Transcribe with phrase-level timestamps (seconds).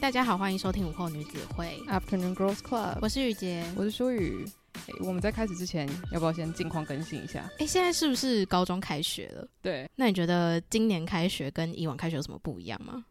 [0.00, 4.46] 大家好，欢迎收听午后女子会 Afternoon Girls Club，我是雨洁，我是舒雨。
[4.86, 7.50] 欸，我们在开始之前，要不要先近况更新一下？
[7.58, 9.46] 哎，现在是不是高中开学了？
[9.60, 13.04] 对，那你觉得今年开学跟以往开学有什么不一样吗？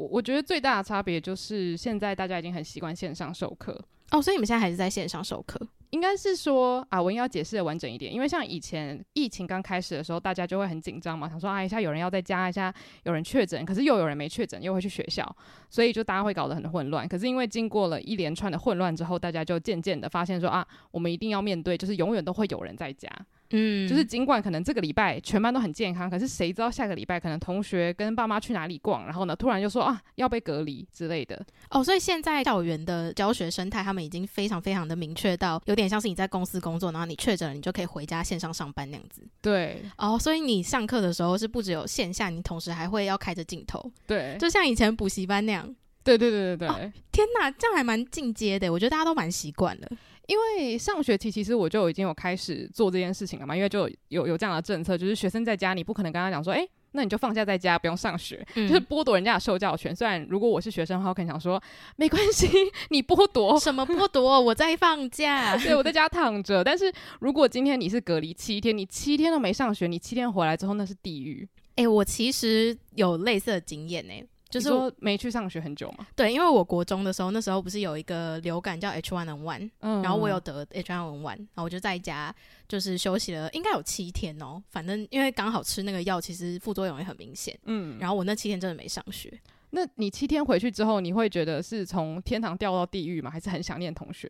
[0.00, 3.78] 我我觉得最大的差别就是现在大家已经很习惯线上授课
[4.12, 5.60] 哦，所以你们现在还是在线上授课？
[5.90, 12.72] 应该是说啊，我应该要解释的完整一点，因为像以前疫情刚开始的时候，大家就会很紧张嘛，想说啊，一下有人要在家，一下
[13.02, 15.36] 有人确诊，可是又有人没确诊，又会去学校，
[15.68, 17.06] 所以就大家会搞得很混乱。
[17.06, 23.10] 可是因为经过了一连串的混乱之后，大家就渐渐的发现说啊，我们一定要面对，就是永远都会有人在家。
[23.50, 31.44] 嗯，就是尽管可能这个礼拜全班都很健康，可是谁知道下个礼拜可能同学跟爸妈去哪里逛，然后呢突然就说啊要被隔离之类的。
[31.70, 39.22] 哦，所以现在校园的教学生态，他们已经非常非常的明确到，有点像是你在公司工作，然后你确诊了，你就可以回家线上上班那样子。
[39.40, 39.82] 对。
[39.98, 43.90] 哦，所以你上课的时候是不只有线下，你同时还会要开着镜头。
[44.06, 44.36] 对。
[44.38, 45.74] 就像以前补习班那样。
[46.02, 46.68] 对对对对对。
[46.68, 49.88] 哦，天哪，这样还蛮进阶的，我觉得大家都蛮习惯了。
[50.30, 59.94] 因为上学期其实我就已经有开始做这件事情了嘛，因为就有有，这样的政策，就是学生在家，你不可能跟他讲说，哎，那你就放假在家不用上学，嗯、就是剥夺人家的受教权。
[59.94, 61.60] 虽然如果我是学生的话，我可能想说
[61.96, 62.48] 没关系，
[62.90, 64.40] 你剥夺什么剥夺？
[64.40, 66.62] 我在放假，对，我在家躺着。
[66.62, 71.48] 但是如果今天你是隔离七天，你七天都没上学，你七天回来之后那是地狱。
[71.74, 74.12] 哎，我其实有类似的经验呢。
[74.50, 76.06] 就是说没去上学很久嘛？
[76.16, 82.34] 对，因为我国中的时候，那时候不是有一个流感叫 H1N1，嗯，然后我有得 H1N1，然后我就在家
[82.68, 84.60] 就是休息了，应该有七天哦。
[84.70, 87.96] 反正因为刚好吃那个药，其实副作用也很明显，嗯。
[88.00, 89.32] 然后我那七天真的没上学。
[89.70, 93.30] 那你七天回去之后，你会觉得是从天堂掉到地狱吗？
[93.30, 94.28] 还是很想念同学？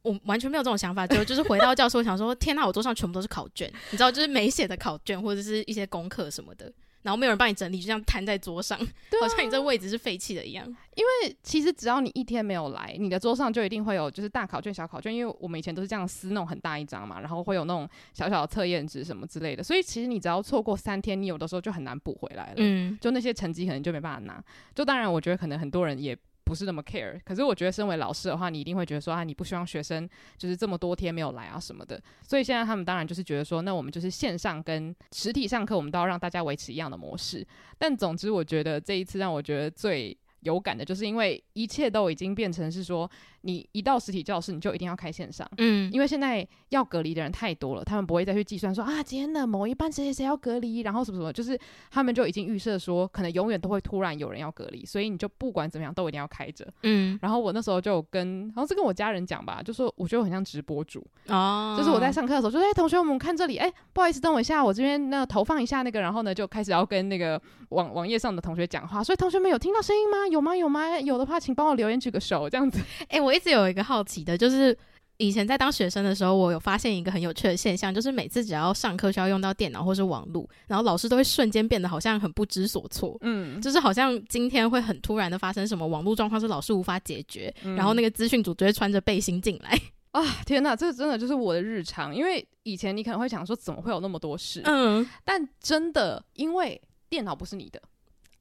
[0.00, 6.72] 我完全没有这种想法，就就是回到教室，我想说， 天哪，我桌上全部都是考卷，你知道，就是没写的考卷或者是一些功课什么的。
[7.02, 10.66] 然后没有人帮你整理，就这样摊在桌上，好像你这位置是废弃的一样。
[10.66, 15.14] 因为其实只要你一天没有来，你的桌上就一定会有就是大考卷、小考卷。
[15.14, 19.62] 因为我们以前都是这样撕那种很大一张嘛，然后会有那种小小的测验纸什么之类的。
[19.62, 22.54] 所以其实你只要错过三天，你有的时候就很难补回来了。
[22.56, 24.42] 嗯，就那些成绩可能就没办法拿。
[24.74, 26.16] 就当然，我觉得可能很多人也。
[26.44, 37.46] 不是那么 care，可是我觉得身为老师的话，你一定会觉得说啊，你不希望学生就是这么多天没有来啊什么的，所以现在他们当然就是觉得说，那我们就是线上跟实体上课，我们都要让大家维持一样的模式。
[37.78, 43.10] 但总之，我觉得这一次让我觉得最有感的，就是因为一切都已经变成是说。
[43.42, 51.58] 你一到实体教室，你就一定要开线上，嗯，因为现在要隔离的人太多了，他们不会再去计算说啊，今天的某一班谁谁谁要隔离，然后什么什么，就是
[51.90, 57.18] 他们就已经预设说，可能永远都会突然有人要隔离，所以你就不管怎么样都一定要开着，嗯。
[57.22, 67.40] 然后我那时候就跟，好像是跟我家人讲吧，就说我觉得我很像直播主哦，就是我在上课的时候，就说哎，同学，我们看这里，哎，不好意思，等我一下，我这边那投放一下那个，然后呢就开始要跟那个
[67.70, 70.18] 网网页上的同学讲话，所以同学们有听到声音吗？
[70.30, 70.56] 有吗？
[70.56, 70.98] 有吗？
[71.00, 72.80] 有的话，请帮我留言举个手，这样子。
[73.08, 74.20] 哎，我一直有一个好奇。
[74.24, 74.76] 的就是
[75.16, 89.78] 以前在当学生的时候，我有发现一个很有趣的现象，就是每次只要上课需要用到电脑或是网络，然后老师都会瞬间变得好像很不知所措，嗯，就是好像今天会很突然的发生什么网络状况是老师无法解决，嗯、然后那个资讯组就会穿着背心进来
[90.12, 90.22] 啊！
[90.44, 97.80] 天哪，这真的就是我的日常，因为以前你可能会想说怎么会有那么多事，嗯，但真的因为电脑不是你的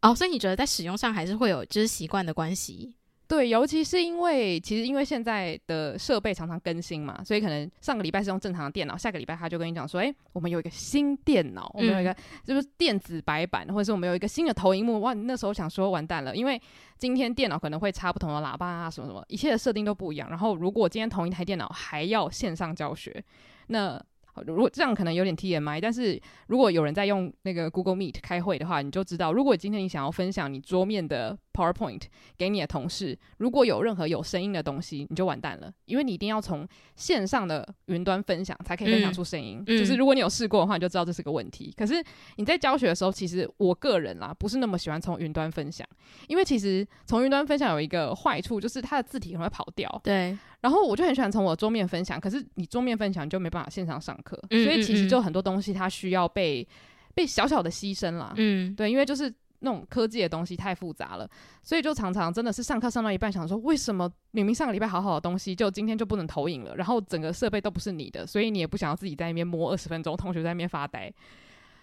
[0.01, 2.95] 哦，所以你觉得在使用上还是会有就是习惯的关系。
[3.27, 14.99] 对，尤其是因为其实因为现在的设备常常更新嘛，所以可能上个礼拜是用正常的电脑，下个礼拜他就跟你讲说，哎，我们有一个新电脑，我们有一个就是电子白板，或者是我们有一个新的投影幕。
[15.01, 16.59] 哇，那时候想说完蛋了，因为
[16.97, 20.27] 今天电脑可能会插不同的喇叭啊，什么什么，一切的设定都不一样。
[20.27, 23.23] 然后如果今天同一台电脑还要线上教学，
[23.67, 24.03] 那。
[24.45, 32.01] 如果这样可能有点 TMI，但是如果有人在用那个 Google Meet 开会的话，你就知道，如果今天你想要分享你桌面的 PowerPoint
[32.37, 39.63] 给你的同事，如果有任何有声音的东西，你就完蛋了，因为你一定要从线上的云端分享才可以分享出声音。
[39.67, 41.73] 嗯、就是如果你有试过的话，你就知道这是个问题。
[41.77, 42.03] 可是
[42.37, 45.87] 你在教学的时候，其实我个人啦，不是那么喜欢从云端分享，
[46.27, 50.01] 因为其实从云端分享有一个坏处，就是它的字体可能会跑掉。
[50.03, 50.37] 对。
[50.61, 56.67] 然后我就很喜欢从我桌面分享，可是你桌面分享就没办法线上上课，嗯、所以其实就很多东西它需要被
[57.13, 58.33] 被小小的牺牲啦。
[58.35, 61.29] 嗯，对，因为就是那种科技的东西太复杂了，
[61.63, 66.75] 所以就常常真的是上课上到一半，想说为什么明明上个礼拜好好的东西，就今天就不能投影了？
[66.75, 71.11] 然后整个设备都不是你的，所以你也不想要自己在那边摸二十分钟，同学在那边发呆。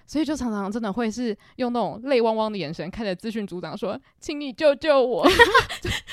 [0.06, 5.26] 所以就常常真的会是用那种泪汪汪的眼神看着资讯组长说：“请你救救我。”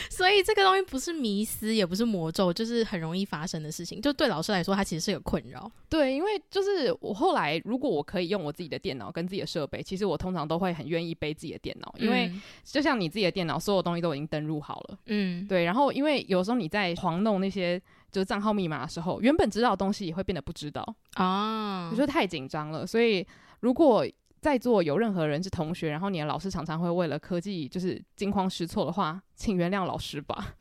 [0.10, 4.02] 所以这个东西不是迷思，也不是魔咒，就是很容易发生的事情。
[4.02, 5.72] 就对老师来说，他其实是个困扰。
[5.90, 12.32] 对，因为就是我后来如果我可以用我自己的电脑跟自己的设备，其实我通常都会很愿意背自己的电脑，因为
[12.64, 14.98] 就像你自己的电脑，所有东西都已经登录好了。
[15.08, 15.64] 嗯，对。
[15.66, 17.82] 然后因为有时候你在狂弄那些
[18.12, 20.84] 就是账号密码的时候，原本知道的东西也会变得不知道
[21.16, 23.26] 啊，我觉得太紧张了，所以。
[23.64, 24.06] 如果
[24.42, 30.54] 在座有任何人是同学，然后你的老师常常会为了科技就是惊慌失措的话，请原谅老师吧。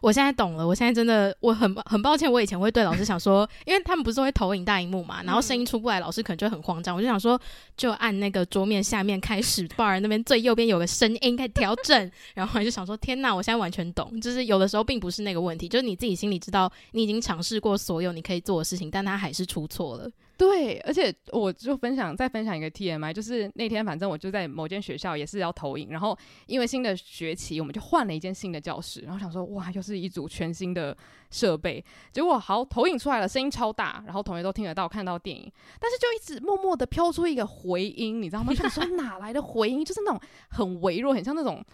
[0.00, 6.94] 我现在懂了，我现在真的我很很抱歉，我以前会对老师想说，因为他们不是会投影大荧幕嘛，然后声音出不来，老师可能就很慌张。
[6.94, 7.38] 我就想说，
[7.76, 20.08] 就按那个桌面下面开始 bar 那边最右边有个声音可以调整，然后我就想说，天哪，我现在完全懂，就是有的时候并不是那个问题，就是你自己心里知道你已经尝试过所有你可以做的事情，但他还是出错了。
[20.36, 26.16] 对，而且我就分享再分享一个 TMI，就是那天反正我就在某间学校也是要投影，然后
[26.46, 30.96] 因为新的学期我们就换了一间新的教室，然后想说哇，又是一组全新的
[31.30, 38.52] 设备，结果好投影出来了，声音超大，然后同学都听得到看到电影，但是就一直默默的飘出一个回音，你知道吗？
[38.52, 39.84] 就说 哪来的回音？
[39.84, 41.64] 就是那种很微弱，很像那种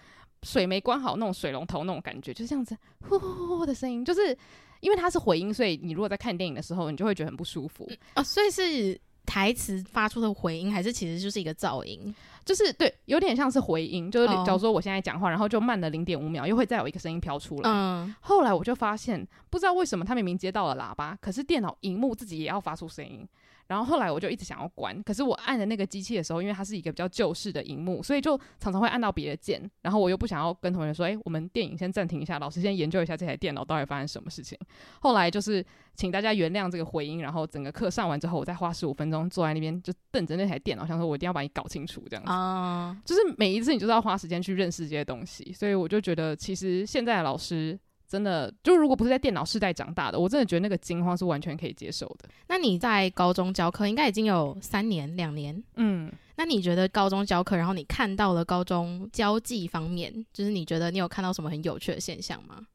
[0.42, 2.76] 水没关好那种水龙头那种感觉，就是这样子
[3.08, 4.36] 呼呼呼呼的声音，就是。
[4.80, 7.88] 因为它是回音，所以你如果在看电影的时候，你就会觉得很不舒服。
[8.14, 12.14] 哦，所以是台词发出的回音，还是其实就是一个噪音？
[12.44, 14.10] 就是对，有点像是回音。
[14.10, 17.70] 就是假如说我现在讲话，然后就慢了零点五秒，又会再有一个声音飘出来。
[17.70, 18.14] 嗯。
[18.20, 23.28] 后来我就发现，不知道为什么他明明接到了喇叭，可是电脑荧幕自己也要发出声音。
[23.70, 29.62] 然后后来我就一直想要关，可是我按的那个机器的时候，因为它是一个比较旧式的荧幕，所以就常常会按到别的键。
[29.80, 34.58] 然后我又不想要跟同学说，哎，我们电影先暂停一下，老师先研究一下这台电脑到底发生什么事情。
[35.00, 35.64] 后来就是
[35.94, 42.32] 请大家原谅这个回音，然后整个课上完之后，我再花十五分钟坐在那边就瞪着那台电脑，想说我一定要把你搞清楚这样子。
[42.32, 47.78] 啊，就是每一次你就是要花时间去认识这些东西，所以我就觉得其实现在的老师。
[48.10, 52.28] 真的，就如果不是在电脑世代长大的，我真的觉得那个惊慌是完全可以接受的。
[52.48, 62.66] 那你在高中教课应该已经有三年、两年，嗯，那你觉得高中教课，然后你看到了高中交际方面，就是你觉得你有看到什么很有趣的现象吗？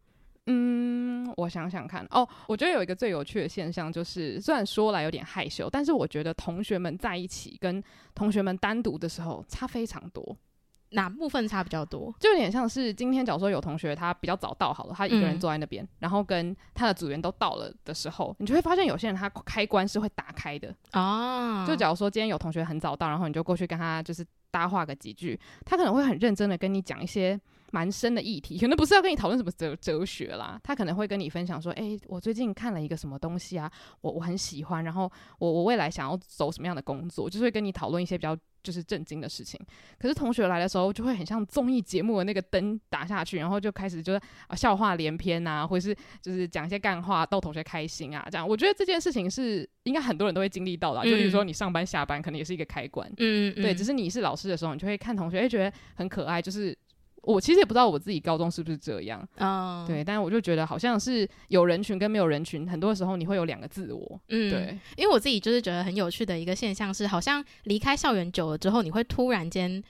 [0.47, 7.83] 嗯，我想想看哦，我觉得有一个最有趣的现象，就是虽然说来有点害羞，但是我觉得同学们在一起跟
[8.13, 10.37] 同学们单独的时候差非常多。
[10.95, 12.13] 哪部分差比较多？
[12.19, 21.65] 就有点像是今天，假如说有同学他比较早到好了，他一个人坐在那边，嗯、然后跟他的组员都到了的时候，你就会发现有些人他开关是会打开的啊。
[21.67, 27.39] 就假如说今天有同学很早到，然后你就过去跟他就是搭话个几句，他可能会很认真的跟你讲一些
[27.71, 33.69] 蛮深的议题，可能不是要跟你讨论什么哲哲学啦，他可能会跟你分享说，哎、欸，我最近看了一个什么东西啊，
[33.99, 38.37] 我我很喜欢，然后我我未来想要走什么样的工作，就是会跟你讨论一些比较。
[38.65, 39.59] 就是震惊的事情，
[39.99, 48.47] 可是同学来的时候就会很像综艺节目的那个灯打下去，然后就开始就是啊笑话连篇呐、啊，或者是就是讲一些干话逗同学开心啊，这样。
[48.47, 56.75] 我觉得这件事情是应该很多人都会经历到的，嗯、就比如说你上班下班可能也是一个开关，嗯，嗯，对，只是你是老师的时候，你就会看同学，会，觉得很可爱，就是。
[57.25, 59.87] 我其实也不知道我自己高中是不是这样，嗯，oh.
[59.87, 69.83] 对，但是我就觉得好像是有人群跟没有人群，很多时候你会有两个自我，嗯，对，因为我自己就是觉得很有趣的一个现象是，好像离开校园久了之后，你会突然间。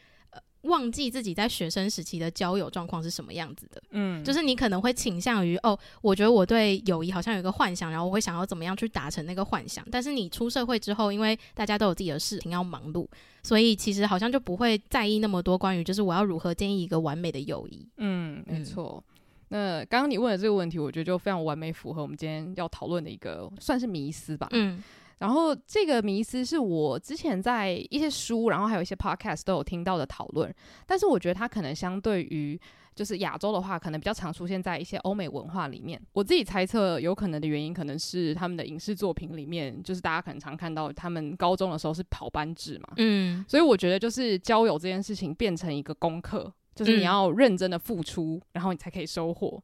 [0.66, 9.86] 忘记自己在学生时期的交友状况是什么样子的，嗯，就是你可能会倾向于哦，我觉得我对友谊好像有一个幻想，然后我会想要怎么样去达成那个幻想。
[9.92, 13.08] 但是你出社会之后，因为大家都有自己的事情要忙碌，
[13.44, 17.88] 所以其实好像就不会在意那么多关于就是我要如何建立一个完美的友谊。
[17.98, 19.04] 嗯，没错。
[19.50, 24.48] 那刚刚你问的这个问题，我觉得就非常完美符合我们今天要讨论的一个算是迷思吧。
[24.52, 24.84] 嗯。
[25.20, 30.54] 然后这个迷思是我之前在一些书，然后还有一些 podcast 都有听到的讨论，
[30.86, 32.60] 但是我觉得它可能相对于
[32.94, 36.02] 就是亚洲的话，可能比较常出现在一些欧美文化里面。
[36.14, 49.62] 我自己猜测有可能的原因，可能是他们的影视作品里面，就是大家可能常看到他们高中的时候是跑班制嘛，嗯，所以我觉得就是交友这件事情变成一个功课，就是你要认真的付出，然后你才可以收获，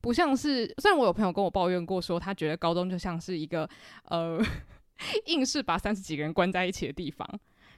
[0.00, 3.68] 不像是虽然我有朋友跟我抱怨过，说他觉得高中就像是一个
[4.04, 4.40] 呃。
[5.26, 7.28] 硬是把三十几个人关在一起的地方，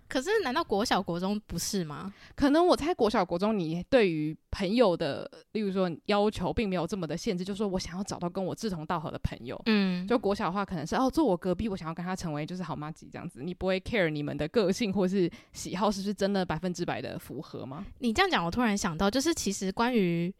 [0.06, 2.12] 可是难道国小国中不是吗？
[2.34, 9.60] 可能我猜国小国中，你对于朋友的，例如说要求，并没有这么的限制，就是说我想要找到跟我志同道合的朋友。
[9.66, 13.42] 嗯，就国小的话，可能是哦，坐我隔壁，我想要跟他成为就是好妈吉这样子。
[13.42, 17.84] 你不会 care 你们的个性或是喜好是不是真的百分之百的符合吗？
[18.00, 20.32] 你这样讲，我突然想到，就是其实关于。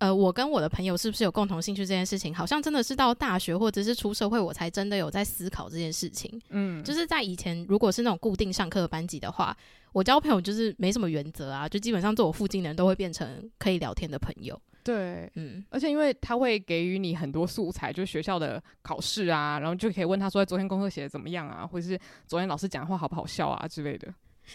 [0.00, 6.40] 呃，我跟我的朋友是不是有共同兴趣这件事情，好像真的是到大学或者是出社会，我才真的有在思考这件事情。
[6.48, 9.54] 嗯，就是在以前，如果是那种固定上课的班级的话，
[9.92, 14.58] 我交朋友就是没什么原则啊，就基本上坐我附近的人都会变成可以聊天的朋友。
[14.82, 24.08] 对，嗯，而且因为他会给予你很多素材，就是学校的考试啊，然后就可以问他说昨天功课写的怎么样啊，或者是昨天老师讲的话好不好笑啊之类的。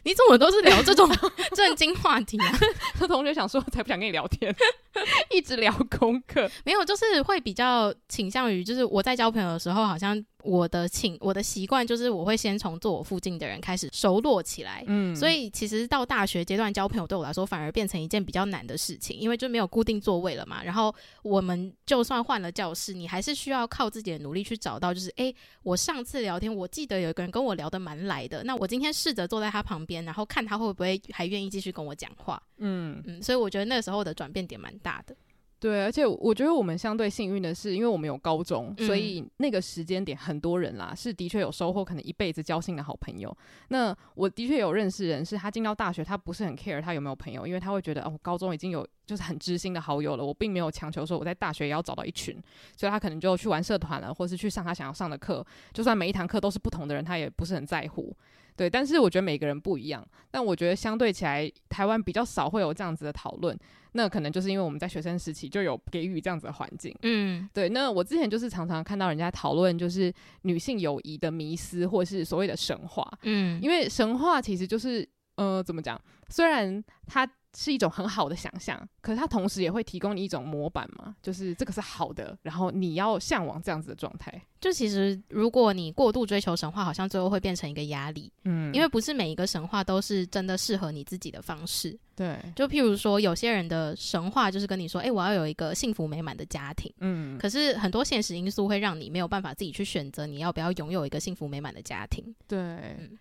[0.04, 1.10] 你怎么都是聊这种
[1.56, 2.52] 正经话题啊？
[3.00, 4.56] 他同学想说，才不想跟你聊天，
[5.32, 6.50] 一直聊功课。
[6.64, 10.24] 没有，就是会比较倾向于，就是我在交朋友的时候，好像。
[10.46, 20.64] 我的请我的习惯就是我会先从坐我附近的人开始熟络起来，嗯，所以其实到大学阶段交朋友对我来说反而变成一件比较难的事情，因为就没有固定座位了嘛。
[20.64, 25.34] 然后我们就算换了教室，你还是需要靠自己的努力去找到，就是诶，
[25.64, 35.16] 我上次聊天我记得有一个人跟我聊得蛮来的，那我今天试着坐在他旁边，然后看他会不会还愿意继续跟我讲话，嗯嗯，所以我觉得那时候的转变点蛮大的。
[35.60, 43.36] 对，而且我觉得我们相对幸运的是，因为我们有高中，嗯、所以那个时间点很多人啦，是的确有收获，可能一辈子交心的好朋友。
[43.70, 52.36] 那我的确有认识人，是他进到大学，他不是很 care 他有没有朋友，因为他会觉得哦，高中已经有就是很知心的好友了，我并没有强求说我在大学也要找到一群，
[52.76, 58.16] 所以他可能就去玩社团了，或是去上他想要上的课，就算每一堂课都是不同的人，他也不是很在乎。
[58.58, 63.58] 对，但是我觉得每个人不一样，但我觉得相对起来，台湾比较少会有这样子的讨论。
[63.92, 66.94] 那可能就是因为我们在学生时期就有给予这样子的环境。
[67.02, 67.68] 嗯，对。
[67.70, 73.10] 那我之前就是常常看到人家讨论，就是女性友谊的迷思，或是所谓的神话。
[73.24, 76.00] 嗯，因为神话其实就是，呃，怎么讲？
[76.30, 77.30] 虽然它。
[77.56, 84.42] 是一种很好的想象，可是它同时也会提供你一种模板嘛，就是这个是好的，然后你要向往这样子的状态。
[84.60, 88.32] 就其实如果你过度追求神话，好像最后会变成一个压力。
[88.46, 91.96] 嗯，因为不是每一个神话都是真的适合你自己的方式。
[92.16, 96.92] 对，就譬如说有些人的神话就是跟你说，哎、欸，我要有一个幸福美满的家庭。
[97.00, 102.34] 嗯，可是很多现实因素会让你没有办法自己去选择你要不要拥有一个幸福美满的家庭。
[102.48, 102.58] 对。
[102.58, 103.18] 嗯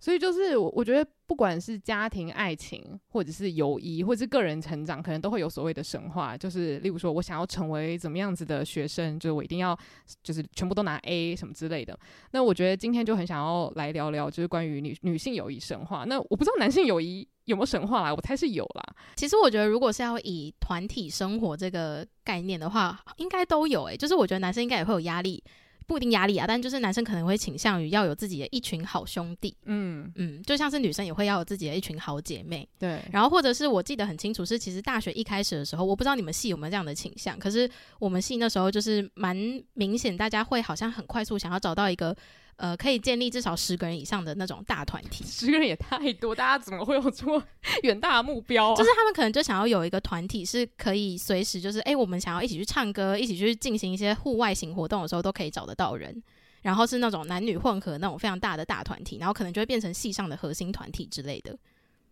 [0.00, 6.36] 所以就是我，我觉得不管是家庭、爱情，或者是友谊，或者是个人成长，可能都会有所谓的神话。
[6.36, 9.76] 就是例如说，我想要成为怎么样子的学生，就是我一定要
[10.22, 11.98] 就是全部都拿 A 什么之类的。
[12.30, 16.04] 那我觉得今天就很想要来聊聊，就是关于女女性友谊神话。
[16.04, 18.94] 那我不知道男性友谊有没有神话啦，我猜是有啦。
[19.16, 25.42] 其实我觉得，如果是要以团体生活这个概念的话，应该都有诶、就是我觉得男生应该也会有压力。
[25.88, 33.00] 不一定压力啊，但就是男生可能会倾向于要有自己的一群好兄弟，嗯嗯，就像是女生也会要有自己的一群好姐妹，对。
[33.10, 37.68] 然后或者是我记得很清楚，是其实大学一开始的时候，我不知道你们系有没有这样的倾向，可是
[37.98, 39.34] 我们系那时候就是蛮
[39.72, 42.14] 明显，大家会好像很快速想要找到一个。
[42.58, 47.42] 呃，可以建立至少十个人以上的那种大团体，十个人也太多，大家怎么会有这么
[47.82, 48.76] 远大的目标啊？
[48.76, 56.22] 就是他们可能就想要有一个团体，是可以随时就是，哎、欸，我们想要一起去唱歌，一起去进行一些户外型活动的时候，都可以找得到人。
[56.60, 61.56] 然后是那种男女混合那种非常大的大团体，然后可能就会变成系上的核心团体之类的。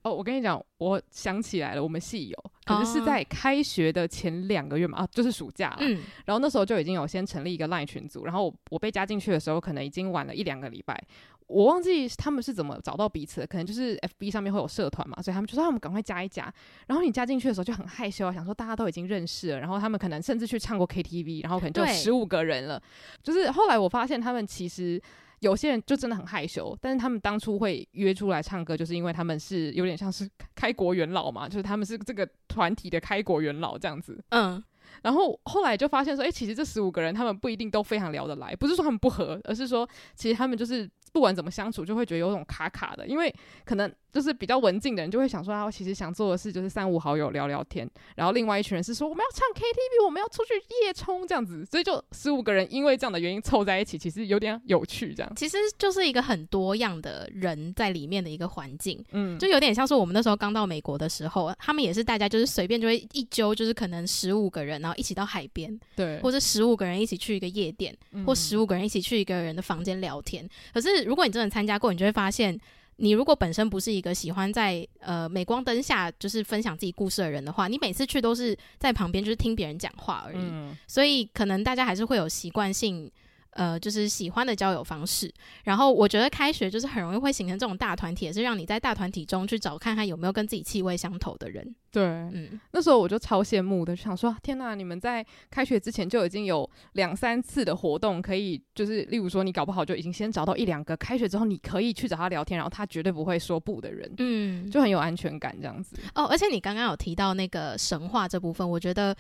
[0.03, 5.77] 哦，我跟你讲，我想起来了，我们系有，可是是在开学的前两个月嘛，啊，就是暑假了。
[5.81, 11.01] 嗯，然后那时候就已经有先成立一个 LINE 群组，然后我，我被加进去的时候，可能已经晚了一两个礼拜，
[11.47, 16.53] 我忘记他们是怎么找到彼此的，可能就是 FB 上面会有社团嘛，所以他们就说他们赶快加一加。
[16.89, 22.83] 然后你加进去的时候就很害羞啊，想说大家都已经认识了，然后他们可能甚至去唱过 KTV，然后可能就十五个人了。
[23.23, 25.01] 就是后来我发现他们其实。
[25.41, 34.19] 有些人就真的很害羞，但是他们当初会约出来唱歌，就是因为他们是有点像是开国元老嘛，就是他们是这个团体的开国元老这样子。
[34.31, 34.63] 嗯，
[35.03, 43.91] 然后后来就发现说，哎、欸，其实这十五个人他们不一定都非常聊得来，不是说他们不合，而是说其实他们就是不管怎么相处，就会觉得有种卡卡的，因为可能。
[44.13, 55.31] 就是比较文静的人就会想说啊，我其实想做的事就是三五好友聊聊天，然后另外一群人是说我们要唱 KTV，我们要出去夜冲这样子，所以就十五个人因为这样的原因凑在一起，其实有点有趣这样。
[55.37, 70.49] 其实就是一个很多样的人在里面的一个环境，嗯，就有点像是我们那时候刚到美国的时候，他们也是大家就是随便就会一揪，就是可能十五个人，然后一起到海边，对，或者十五个人一起去一个夜店，嗯、或十五个人一起去一个人的房间聊天。
[70.73, 72.61] 可是如果你真的参加过，你就会发现。
[72.99, 83.13] 你如果本身不是一个喜欢在呃镁光灯下就是分享自己故事的人的话，你每次去都是在旁边就是听别人讲话而已，嗯、所以可能大家还是会有习惯性。
[83.57, 85.33] 呃，就是喜欢的交友方式。
[85.65, 91.75] 然后我觉得开学就是很容易会形成这种大团体，也是让你在大团体中去找看看有没有跟自己气味相投的人。
[91.91, 105.97] 对，嗯，那时候我就超羡慕的，就想说天哪，你们在开学之前就已经有两三次的活动，可以就是例如说你搞不好就已经先找到一两个开学之后你可以去找他聊天，然后他绝对不会说不的人，嗯，就很有安全感这样子。
[106.15, 109.17] 哦，而且你刚刚有提到那个神话这部分，我觉得。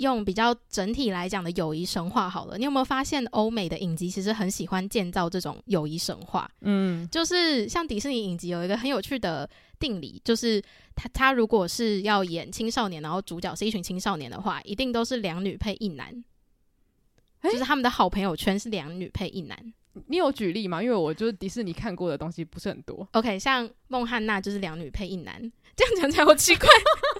[0.00, 6.50] 用比较整体来讲的友谊神话好了，你有没有发现欧美的影集其实很喜欢建造这种友谊神话？
[6.62, 10.60] 嗯，就是像迪士尼影集有一个很有趣的定理，就是
[10.94, 16.24] 他他如果是要演青少年，然后主角是一群青少年的话，一定都是两女配一男，
[17.42, 19.72] 欸、就是他们的好朋友圈是两女配一男。
[20.06, 20.80] 你有举例吗？
[20.80, 23.06] 因为我就是迪士尼看过的东西不是很多。
[23.12, 25.40] OK，像孟汉娜就是两女配一男，
[25.76, 26.68] 这样讲起来好奇怪。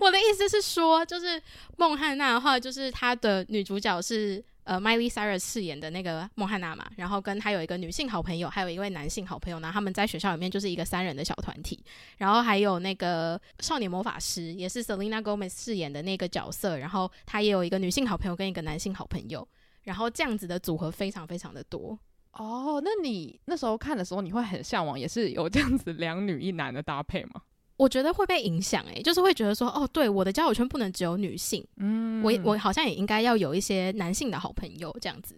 [0.00, 1.40] 我的意思是说，就是
[1.76, 11.82] 孟汉娜的话，就是她的女主角是呃 Miley Cyrus 饰演的那个孟汉娜嘛，然后跟她有一个女性好朋友，还有一位男性好朋友，然后他们在学校里面就是一个三人的小团体，
[12.18, 19.46] 然后还有那个少年魔法师，也是 Selena Gomez 饰演的那个角色，然后她也有一个女性好朋友跟一个男性好朋友，
[19.82, 21.98] 然后这样子的组合非常非常的多。
[22.32, 27.42] 哦，那你那时候看的时候，你会很向往，也是有这样子两女一男的搭配吗？
[27.76, 35.34] 我觉得会被影响，诶，就是会觉得说，哦，对，我的交友圈不能只有女性，嗯，我我好像也应该要有一些男性的好朋友这样子。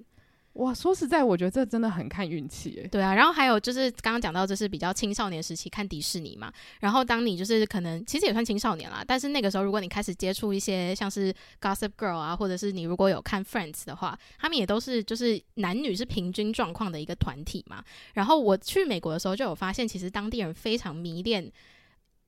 [0.54, 2.86] 哇，说实在，我觉得这真的很看运气，诶。
[2.86, 17.82] 对啊，然后还有就是刚刚讲到，就是比较青少年时期看迪士尼嘛，然后当你就是可能其实也算青少年啦，但是那个时候如果你开始接触一些像是 Gossip Girl 啊，或者是你如果有看 Friends 的话，他们也都是就是男女是平均状况的一个团体嘛。
[18.12, 21.50] 然后我去美国的时候就有发现，其实当地人非常迷恋。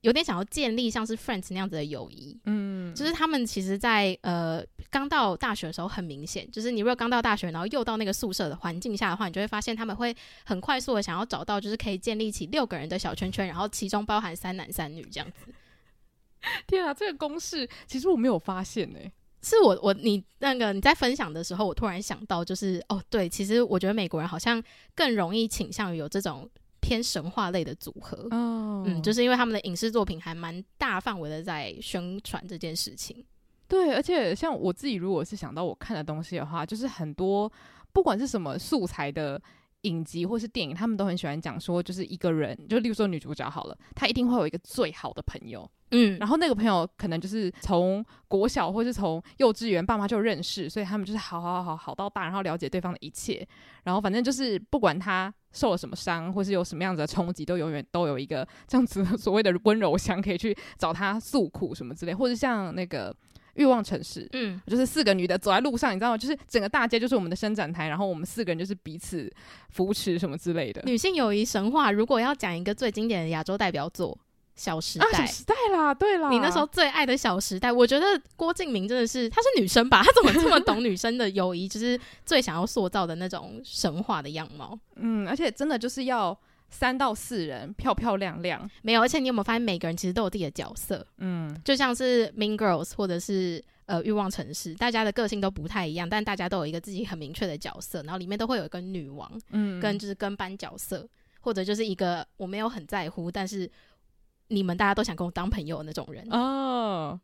[0.06, 15.52] 有点想要建立像是 Friends 那样子的友谊，嗯，就是他们其实在，在呃刚到大学的时候很明显，就是你如果刚到大学，然后又到那个宿舍的环境下的话，你就会发现他们会很快速的想要找到，就是可以建立起六个人的小圈圈，然后其中包含三男三女这样子。
[16.68, 24.62] 天啊，这个公式其实我没有发现呢、欸，是我我你那个你在分享的时候，我突然想到，就是哦对，其实我觉得美国人好像
[24.94, 26.48] 更容易倾向于有这种。
[26.86, 28.86] 偏神话类的组合，oh.
[28.86, 33.24] 嗯，就是因为他们的影视作品还蛮大范围的在宣传这件事情。
[33.66, 37.50] 对，而且像我自己，如果是想到我看的东西的话，就是很多
[37.92, 39.42] 不管是什么素材的
[39.86, 45.68] 影集或是电影，他们都很喜欢讲说，就是一个人，就例如说女主角好了，她一定会有一个最好的朋友。
[45.92, 53.46] 嗯，然后那个朋友可能就是从国小或是从幼稚园爸妈就认识，所以他们就是好好好好到大，然后了解对方的一切，
[53.84, 63.14] 然后反正就是不管他受了什么伤，或是有什么样子的冲击，都永远都有一个这样子 所谓的温柔乡可以去找他诉苦什么之类，或者像那个
[63.56, 66.18] 欲望城市，嗯，就是四个女的走在路上，你知道吗？
[66.18, 69.30] 就是整个大街就是我们的伸展台，然后我们四个人就是彼此
[69.70, 70.82] 扶持什么之类的。
[70.86, 74.16] 女性友谊神话，如果要讲一个最经典的亚洲代表作。
[74.58, 80.00] 小时代，啊、小时代啦，对啦，你那时候最爱的小时代，我觉得郭敬明真的是，她是女生吧？
[80.02, 81.68] 她怎么这么懂女生的友谊？
[81.68, 84.74] 就是最想要塑造的那种神话的样貌。
[84.94, 86.34] 嗯，而且真的就是要
[86.76, 88.70] 三到四人，漂漂亮亮。
[88.82, 91.06] 没有，而且你有没有发现，每个人其实都有自己的角色？
[91.18, 101.08] 嗯，就像是 Mean Girls 或者是呃欲望城市，大家的个性都不太一样，但大家都有一个自己很明确的角色，然后里面都会有一个女王，嗯，跟就是跟班角色，
[101.40, 103.70] 或者就是一个我没有很在乎，但是。
[104.48, 107.18] 你们大家都想跟我当朋友的那种人哦，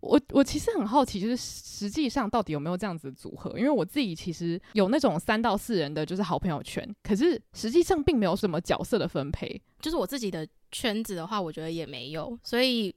[0.00, 3.58] 我我其实很好奇，就是实际上到底有没有这样子的组合？
[3.58, 9.60] 因为我自己其实有那种三到四人的，就是好朋友圈，可是实际上并没有什么角色的分配。
[9.80, 12.94] 就是我自己的圈子的话，我觉得也没有，所以。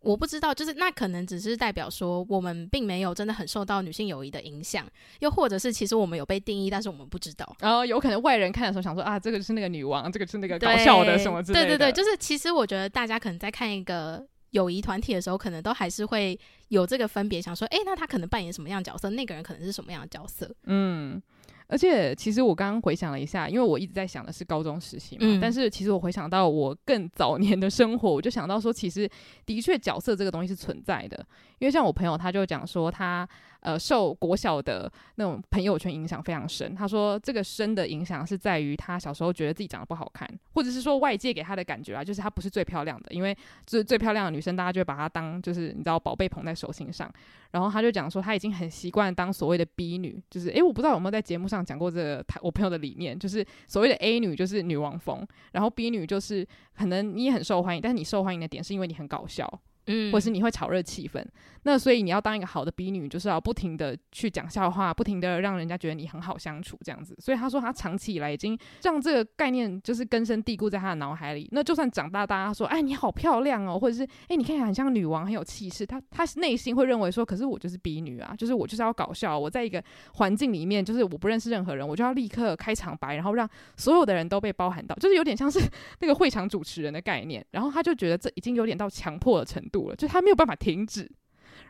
[0.00, 4.86] 我不知道，就是那可能只是代表说，我们并没有真的很受到女性友谊的影响，
[5.20, 7.56] 又或者是其实我们有被定义，但是我们不知道。
[7.58, 11.66] 然后、哦、有可能外人看的时候想说啊，这个是那个女王，这个是那个搞笑的什么之类的。
[11.66, 14.22] 对对对，就是其实我觉得大家可能在看一个
[14.54, 16.38] 友谊团体的时候，可能都还是会
[16.68, 19.10] 有这个分别，想说，诶，那他可能扮演什么样的角色？
[19.10, 20.50] 那个人可能是什么样的角色？
[20.64, 21.22] 嗯。
[21.66, 25.22] 而且，其实我刚刚回想了一下，因为我一直在想的是高中时期嘛。
[25.22, 29.08] 嗯、但是，其实我回想到我更早年的生活，我就想到说，其实
[29.46, 31.26] 的确角色这个东西是存在的。
[31.64, 33.26] 因为像我朋友，他就讲说他。
[33.64, 36.74] 呃，受国小的那种朋友圈影响非常深。
[36.74, 43.10] 他说，这个深的影响是在于他小时候觉得自己长得不好看，或者是说外界给他的感觉啊，就是他不是最漂亮的。
[43.10, 47.10] 因为就是最漂亮的女生，大家就会把她当就是你知道宝贝捧在手心上。
[47.52, 56.46] 然后他就讲说，他已经很习惯当所谓的 B 女，就是诶，我不知道有没有在节目上讲过这个他我朋友的理念，就是所谓的 A 女就是女王风，然后 B 女就是
[56.76, 59.48] 可能你也很受欢迎，但是你受欢迎的点是因为你很搞笑。
[59.86, 61.24] 嗯，或是你会炒热气氛，
[61.64, 67.14] 那所以你要当一个好的 B 女，就是要不停的去讲笑话，不停的让人家觉得你很好相处这样子。
[67.18, 71.48] 所以他说他长期以来已经让这个概念就是根深蒂固在他的脑海里。
[71.52, 79.82] 那就算长大，大家说哎你好漂亮哦，或者是哎你看起来很像女王，很有气势，他他内心会认为说，可是我就是 B 女啊，就是我就是要搞笑，我在一个
[80.14, 85.60] 环境里面，就是我不认识任何人，我就要立刻开场白，然后让所有的人都被包含到，就是有点像是
[86.00, 87.44] 那个会场主持人的概念。
[87.50, 89.73] 然后他就觉得这已经有点到强迫的程度。
[89.96, 91.10] 就他没有办法停止，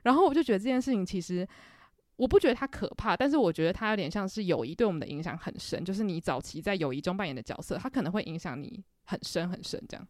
[0.02, 1.46] 然后我就觉得这件事情其实。
[2.16, 9.82] 我不觉得他可怕，但是我觉得他有点像是友谊对我们的影响很深，就是你早期在友谊中扮演的角色，它可能会影响你很深很深。
[9.88, 10.08] 这样，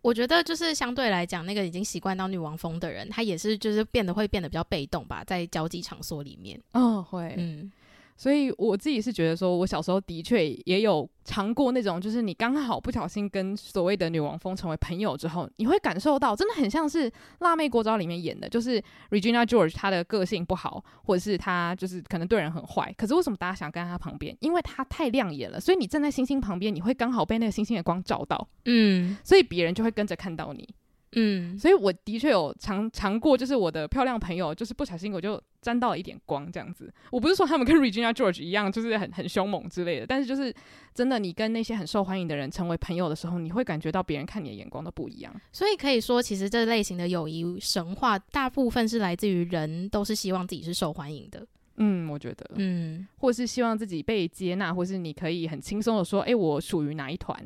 [0.00, 6.58] 我觉得就是相对来讲，那个已经习惯到女王风的人，他也是就是变得会变得比较被动吧，在交际场所里面。
[6.72, 7.70] 哦，会，嗯。
[8.16, 24.36] 所以我自己是觉得说，我小时候的确也有尝过那种，就是你刚好不小心跟所谓的女王蜂成为朋友之后，你会感受到真的很像是《辣妹过招》里面演的，就是 Regina George 她的个性不好，或者是她就是可能对人很坏，可是为什么大家想跟她旁边？
[24.40, 30.68] 因为她太亮眼了，所以你站在星星旁边，你会刚好被那个星星的光照到，嗯，所以别人就会跟着看到你。
[31.14, 36.92] 嗯，所以我的确有尝尝过，就是我的漂亮朋友，就是不小心我就沾到了一点光这样子。
[37.10, 40.54] 我不是说他们跟 Regina George 一样，就是很很凶猛之类的，但是就是
[40.94, 45.34] 真的，你跟那些很受欢迎的人成为朋友的时候，你会感觉到别人看你的眼光都不一样。
[45.52, 51.46] 所以可以说，其实这类型的友谊神话，大部分是来自于人都是希望自己是受欢迎的。
[51.76, 57.38] 嗯，我觉得，嗯，或是希望自己被接纳，或是你可以很轻松的说，哎、欸，我属于哪一团。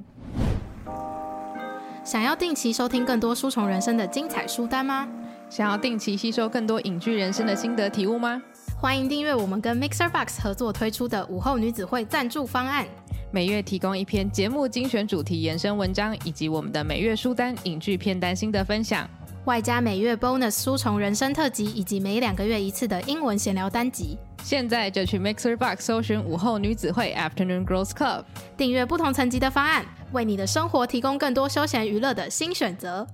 [2.07, 5.09] 想要定期收听更多书虫人生的精彩书单吗？
[5.51, 8.41] 想要定期吸收更多影剧人生的心得体悟吗？
[8.81, 12.87] 欢迎订阅我们跟 Mixer Box 合作推出的午后女子会赞助方案，
[13.33, 19.11] 每月提供一篇节目精选主题延伸文章，以及我们的每月书单影剧片单心得分享，
[19.47, 24.17] 外加每月 bonus 书虫人生特辑，以及每两个月一次的英文闲聊单集。
[24.47, 28.25] 现在就去 Mixer Box 搜寻午后女子会 Afternoon Girls Club，
[28.57, 33.05] 订阅不同层级的方案，为你的生活提供更多休闲娱乐的新选择。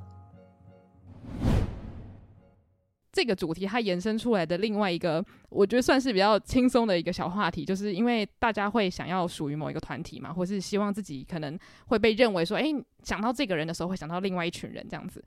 [3.11, 12.65] 这个主题它延伸出来的另外一个，我觉得算是比较轻松的一个小话题，就是因为大家会想要属于某一个团体嘛，或是希望自己可能会被认为说，哎，
[13.05, 15.25] 想到这个人的时候会想到另外一群人这样子。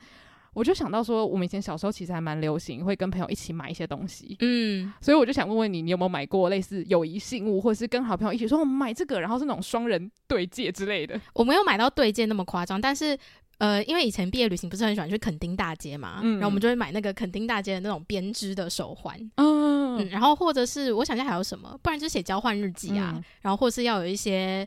[0.55, 4.37] 我就想到说，我们以前小时候其实还蛮流行，会跟朋友一起买一些东西。
[4.39, 11.19] 嗯，所以我就想问问你，你有没有买过类似友谊信物，或者是跟好朋友一起说我们买这个，然后是那种双人对戒之类的？
[11.33, 13.17] 我没有买到对戒那么夸张，但是
[13.57, 19.19] 呃，因为以前毕业旅行不是很喜欢去垦丁大街嘛，嗯，然后我们就会买那个垦丁大街的那种编织的手环。
[19.35, 24.65] 嗯，嗯，然后或者是我想一下还有什么，不然就写交换日记啊，嗯，然后或是要有一些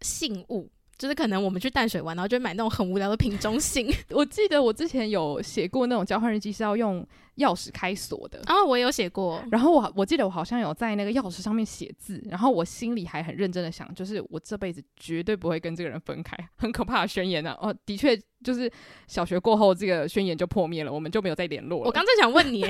[0.00, 0.66] 信物。
[0.98, 3.86] 就是可能我们去淡水玩，然后就买那种很无聊的瓶中信。
[4.10, 9.42] 我记得我之前有写过那种交换日记是要用钥匙开锁的，然后我也有写过。
[9.50, 17.56] 然后我我记得我好像有在那个钥匙上面写字，然后我心里还很认真的想，就是我这辈子绝对不会跟这个人分开，很可怕的宣言啊！
[17.60, 18.70] 哦，的确，就是
[19.06, 21.86] 小学过后这个宣言就破灭了，我们就没有再联络了。
[21.86, 22.64] 我刚正想问你，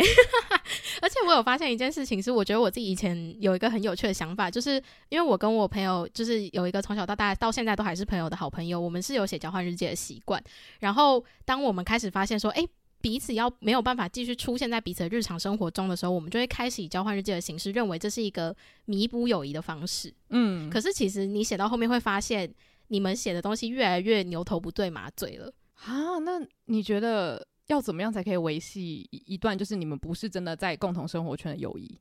[1.01, 10.43] 而且我有发现一件事情，是我觉得我自己以前有一个很有趣的想法，就是因为我跟我朋友就是有一个从小到大到现在都还是朋友的好朋友，我们是有写交换日记的习惯。
[10.81, 12.67] 然后当我们开始发现说，哎。
[13.07, 18.53] 彼此要没有办法继续出现在彼此的日常生活中的时候，我们就会开始以交换日记的形式，认为这是一个
[18.87, 20.13] 弥补友谊的方式。
[20.31, 22.53] 嗯，可是其实你写到后面会发现，
[22.89, 25.53] 你们写的东西越来越牛头不对马嘴了
[25.85, 26.19] 啊！
[26.19, 32.01] 那你觉得要怎么样才可以维系一段就是你们不是真的在共同生活圈的友谊？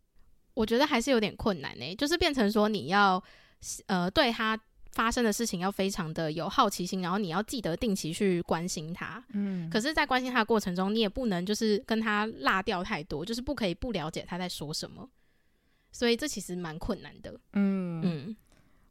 [0.56, 3.24] 我觉得还是有点困难呢、欸，就是变成说你要
[3.86, 4.60] 呃对他。
[4.95, 9.21] 发生的事情要非常的有好奇心，然后你要记得定期去关心他。
[9.34, 15.08] 嗯，可是，在关心他的过程中，你也不能就是跟他落掉太多，就是不可以不了解他在说什么。
[15.91, 17.38] 所以这其实蛮困难的。
[17.53, 18.36] 嗯嗯，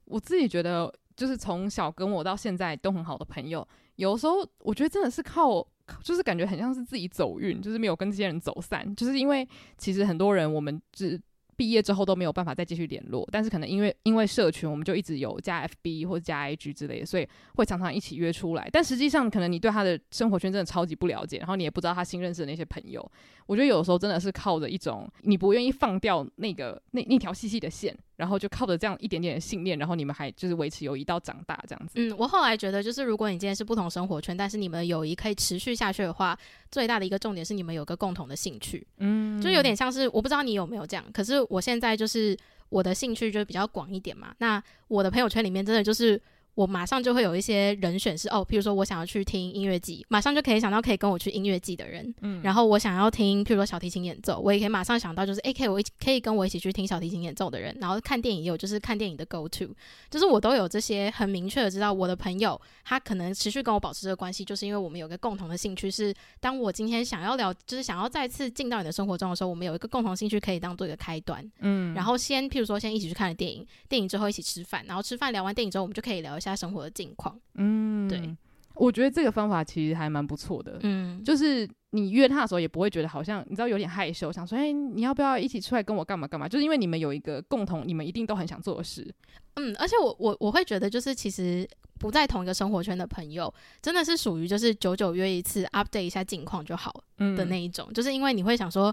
[0.04, 5.66] 我自己觉得，就是从小跟我到现在都很好的朋友，有时候我觉得真的是靠，
[6.02, 11.18] 就是感觉很像是自己走运，就是没有跟这些人走散，就是因为其实很多人我们只。
[11.56, 18.68] 毕业之后都没有办法再继续联络，但是可能因为因为社群，我们就一直有加 FB 或者加 IG 之类的，所以会常常一起约出来。
[18.72, 23.10] 但实际上，可能你对他的生活圈真的超级不了解，然后你也不知道他新认识的那些朋友。
[23.46, 27.96] 我觉得有时候真的是靠着一种你不愿意放掉那个那那条细细的线。
[28.16, 31.92] 然后就靠着这样一点点的信念，然后你们还就是维持友谊到长大这样子。
[31.96, 36.38] 嗯，我后来觉得，就是如果你今天是不同生活圈，但是你们的友谊可以持续下去的话，
[36.70, 38.86] 最大的一个重点是你们有个共同的兴趣。
[38.98, 42.36] 嗯，就有点像是我不知道你有没有这样，可是我现在就是
[42.68, 44.34] 我的兴趣就比较广一点嘛。
[44.38, 46.20] 那我的朋友圈里面真的就是。
[46.54, 52.14] 我马上就会有一些人选是哦，譬如说我想要去听音乐季，马上就可以想到可以跟我去音乐季的人。
[52.20, 57.76] 嗯，然后我想要听譬如说小提琴演奏，我也可以马上想到就是诶，可以我一可以跟我一起去听小提琴演奏的人。
[57.80, 59.68] 然后看电影也有就是看电影的 go to，
[60.10, 71.44] 就是我都有这些很明确的知道我的朋友他可能持续跟我保持这个关系，就是因为我们有个共同的兴趣是，当我今天想要聊就是想要再次进到你的生活中的时候，我们有一个共同兴趣可以当做一个开端。
[71.60, 77.38] 嗯，然后先譬如说先一起去看了电影，电影之后一起吃饭，然后吃饭聊完电影之后，我们就可以聊一下生活的近况。
[77.54, 78.36] 嗯，对，
[78.74, 86.48] 我觉得这个方法其实还蛮不错的，嗯，就是你约他的时候也不会觉得好像你知道有点害羞，想说，哎，你要不要一起出来跟我干嘛干嘛？
[86.48, 89.08] 就是因为你们有一个共同，你们一定都很想做的事，
[89.54, 91.68] 嗯，而且我我我会觉得就是其实
[92.00, 96.92] 不在同一个生活圈的朋友，真的是属于就是久久约一次，update 一下近况就好
[97.36, 98.92] 的那一种，嗯，就是因为你会想说，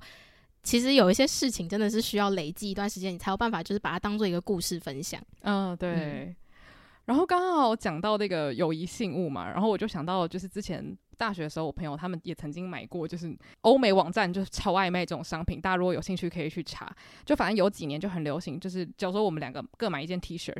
[0.61, 5.89] 其实有一些事情真的是需要累积一段时间，你才有办法就是把它当做一个故事分享，嗯，对。
[5.89, 6.35] 嗯
[7.05, 10.97] 然后刚刚好讲到那个友谊信物嘛，然后我就想到就是之前。
[11.17, 15.61] 大学的时候，我朋友他们也曾经买过，就是欧美网站就是超爱卖这种商品。
[15.61, 16.91] 大家如果有兴趣，可以去查。
[17.23, 20.51] 就反正有几年就很流行，就是假如说我们两个各买一件 T 恤，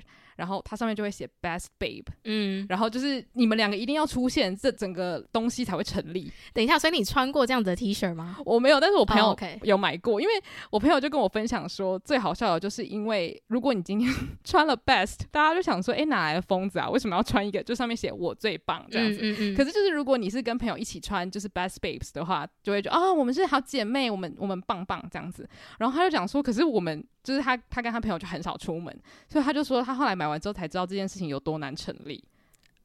[0.42, 6.32] 然后它上面就会写 Best Babe，嗯，然后就是你们两个一定要出现，这整个东西才会成立。
[6.52, 8.38] 等一下，所以你穿过这样子的 T 恤吗？
[8.44, 10.14] 我没有，但是我朋友有买过。
[10.14, 10.34] Oh, 因为
[10.72, 14.12] 我朋友就跟我分享说，最好笑的就是因为如果你今天
[14.44, 16.90] 穿了 Best，大家就想说，哎，哪来的疯子啊？
[16.90, 19.20] 为什么要穿一个就上面写我最棒这样子？
[19.22, 19.56] 嗯嗯嗯。
[19.56, 21.22] 可是就是如果你是跟朋友一起穿。
[21.32, 25.48] 就是 best babes 的话，就会觉得啊、哦，我们是好姐妹，我们我们棒棒这样子。
[25.78, 28.96] 然后他就讲说，可是我们就是他，他跟他朋友就很少出门，
[29.28, 32.24] 所以他就说他后来买完之后才知道这件事情有多难成立。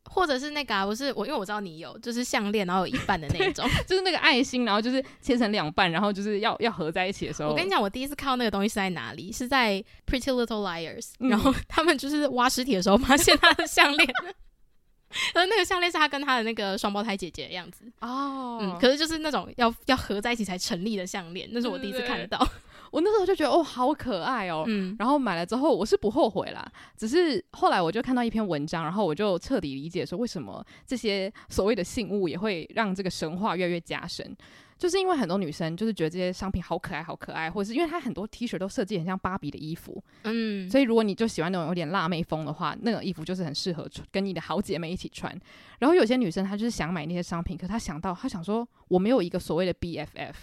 [0.08, 7.48] 或者是那个啊，不是我，因为我知道你有，就是项链，然后有一半的那种，就是那个爱心，然后就是切成两半，然后就是要要合在一起的时候。
[7.48, 9.32] 我跟你讲，我第一次看到那个东西是在哪里？
[9.32, 14.08] 是在 Pretty Little Liars，、嗯、然后他们就是挖尸体的时候发现他的项链。
[15.34, 22.48] 而那个项链是他跟他的那个双胞胎姐姐的样子哦，嗯，可是就是那种要要合在一起才成立的项链，那是我第一次看得到。
[22.90, 34.36] 我那时候就觉得哦，好可爱哦，嗯，然后买了之后我是不后悔啦，只是后来我就看到一篇文章，然后我就彻底理解说为什么这些所谓的信物也会让这个神话越来越加深。
[34.78, 45.34] 就是因为很多女生就是觉得这些商品好可爱，好可爱，或者是因为它很多 T 恤都设计很像芭比的衣服，嗯，所以如果你就喜欢那种有点辣妹风的话，那个衣服就是很适合穿，跟你的好姐妹一起穿。
[45.78, 50.34] 然后有些女生她就是想买那些商品，可她想到她想说我没有一个所谓的 BFF，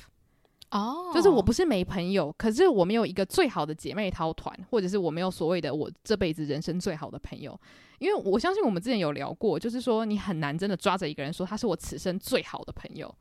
[0.74, 7.58] 哦，就是我不是没朋友，可是我没有一个最好的姐妹淘团，或者是我没有所谓的我这辈子人生最好的朋友。
[8.04, 13.16] 因为我相信我们之前有聊过，就是说你很难真的抓着一个人说他是我此生最好的朋友。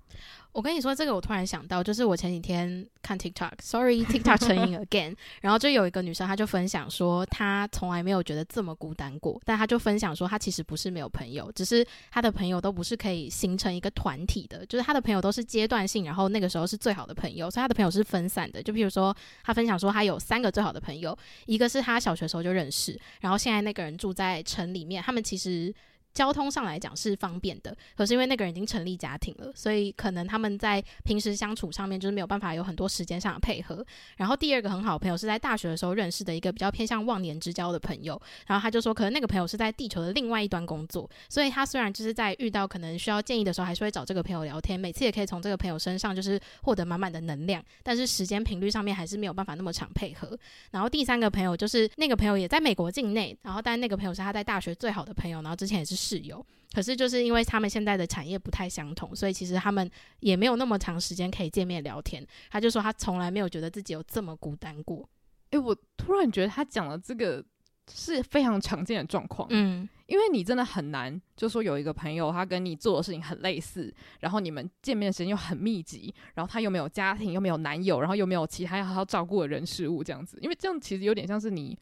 [0.52, 18.62] 我跟你说这个，我突然想到，就是我前几天看 TikTok，Sorry TikTok 成瘾 again， 然后就有一个女生，她就分享说，她从来没有觉得这么孤单过，但她就分享说，她其实不是没有朋友，只是她的朋友都不是可以形成一个团体的，就是她的朋友都是阶段性，然后那个时候是最好的朋友，所以她的朋友是分散的。
[18.62, 21.16] 就比如说，她分享说，她有三个最好的朋友，
[21.46, 25.74] 一个是她小学时候就认识，然后现在那个人住在城里面，他们其实。
[26.14, 33.84] 交通上来讲是方便的，可是因为那个人已经成立家庭了，所以可能他们在平时相处上面就是没有办法有很多时间上的配合。
[34.16, 50.38] 然后第二个很好的朋友是在大学的时候认识的一个比较偏向忘年之交的朋友，然后他就说，可能那个朋友是在地球的另外一端工作，所以他虽然就是在遇到可能需要建议的时候，还是会找这个朋友聊天，每次也可以从这个朋友身上就是获得满满的能量，但是时间频率上面还是没有办法那么长配合。
[50.70, 56.44] 然后第三个朋友就是那个朋友也在美国境内，然后但那个朋友是他在大学最好的朋友，然后之前也是室友。
[56.74, 62.26] 可是就是因为他们现在的产业不太相同，所以其实他们也没有那么长时间可以见面聊天。
[62.50, 65.06] 他就说他从来没有觉得自己有这么孤单过。
[65.50, 67.44] 诶、欸，我突然觉得他讲的这个
[67.92, 69.46] 是非常常见的状况。
[69.50, 80.38] 嗯，因为你真的很难，就说有一个朋友他跟你做的事情很类似，然后你们见面的时间又很密集，然后他又没有家庭，又没有男友，然后又没有其他要好好照顾的人事物这样子。
[80.40, 81.78] 因为这样其实有点像是你。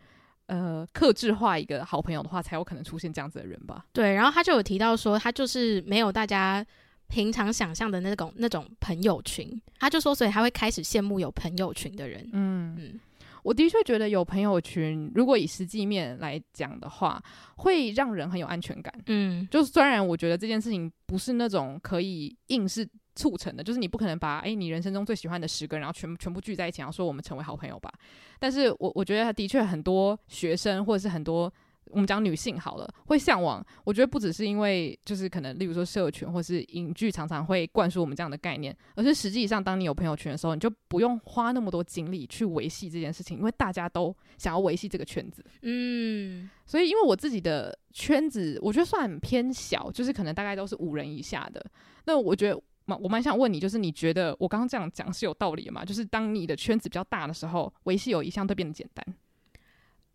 [0.51, 3.85] 呃，克制化一个好朋友的话，才有可能出现这样子的人吧？
[3.93, 6.67] 对，然后他就有提到说，他就是没有大家
[7.07, 9.49] 平常想象的那种那种朋友群。
[9.79, 12.29] 他就说，所以他会开始羡慕有朋友群的人。
[12.33, 13.01] 嗯嗯，
[13.43, 17.23] 我的确觉得有朋友群，如果以实际面来讲的话，
[17.57, 18.93] 会让人很有安全感。
[19.07, 22.89] 嗯，就是虽然我觉得这件事情不是那种可以硬是。
[23.17, 27.93] 促成的，就是你不可能把哎、欸，你人生中最喜欢的十个人，然后全全部聚在一起，然后说我们成为好朋友吧。
[28.39, 31.53] 但是我我觉得的确很多学生或者是很多
[31.93, 33.65] 我们讲女性好了，会向往。
[33.85, 45.45] 我觉得不只是因为就是可能，例如说社群或是影剧常常会灌输我们这样的概念，而是实际上当你有朋友圈的时候，你就不用花那么多精力去维系这件事情，因为大家都想要维系这个圈子。
[45.63, 51.65] 嗯，所以因为我自己的圈子，我觉得算偏小，就是可能大概都是五人以下的。
[52.07, 52.61] 那我觉得。
[53.01, 55.85] 我蛮想问你，就是你觉得我刚刚这样讲是有道理的吗？
[55.85, 59.07] 就是当你的圈子比较大的时候，维系友谊相对变得简单。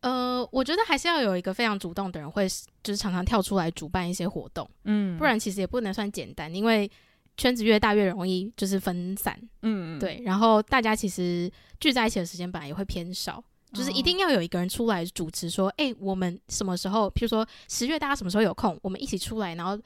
[0.05, 2.47] 呃，我觉得还是要有一个非常主动的人，会
[2.83, 6.89] 就是常常跳出来主办一些活动，嗯，不然其实也不能算简单，因为
[7.37, 10.21] 圈子越大越容易就是分散，嗯，对。
[10.23, 19.77] 然后大家其实聚在一起的时间本来也会偏少，就是一定要有一个人出来主持，说，哎、我们什么时候，譬如说十月大家什么时候有空，我们一起出来，然后。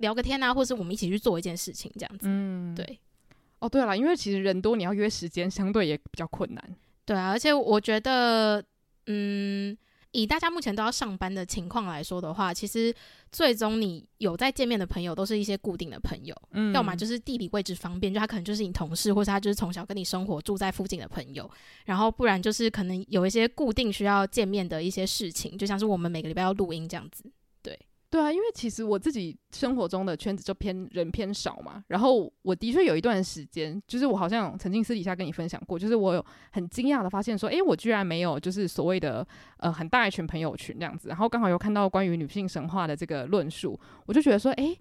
[0.00, 2.26] 聊个天啊，或是我们一起去做一件事情这样子。
[2.28, 3.00] 嗯，对。
[3.60, 6.62] 哦，对了，因为其实人多，你要约时间相对也比较困难。
[7.06, 8.62] 对啊，而且我觉得，
[9.06, 9.76] 嗯。
[10.12, 12.94] 以大家目前都要上班的情况来说的话，其实
[13.30, 21.50] 最终你有在见面的朋友都是一些固定的朋友，嗯，要么就是地理位置方便，就他可能就是你同事，或是他就是从小跟你生活住在附近的朋友，
[21.84, 27.30] 然后不然就是可能有一些固定需要见面的一些事情，就像是我们每个礼拜要录音这样子。
[28.08, 39.26] 对啊，因为其实我自己生活中的圈子就偏人偏少嘛，然后我的确有一段时间，就是我好像曾经私底下跟你分享过，就是我有很惊讶的发现说，诶，我居然没有就是所谓的
[39.58, 44.78] 呃很大一群朋友群这样子，然后刚好有看到关于女性神话的这个论述，我就觉得说，诶，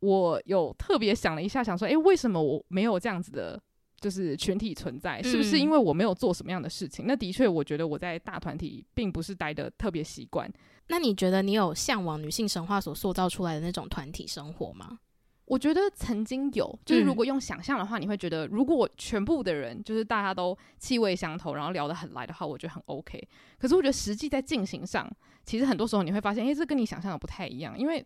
[0.00, 3.60] 我有特别想了一下，想说，诶，为什么我没有这样子的，
[4.02, 7.06] 就是群体存在，是不是因为我没有做什么样的事情？
[7.06, 10.52] 嗯、那的确，我觉得我在大团体并不是待的特别习惯。
[10.88, 14.98] 那你觉得你有向往女性神话所塑造出来的那种团体生活吗？
[15.44, 23.28] 我觉得曾经有，就是如果用想象的话，嗯、你会觉得如果全部的人就是大家都气味相投，然后聊得很来的话，我觉得很 OK。
[23.58, 25.10] 可是我觉得实际在进行上，
[25.44, 27.78] 其实很多时候你会发现，诶，这跟你想象的不太一样。
[27.78, 28.04] 因为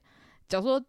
[0.48, 0.82] 假如说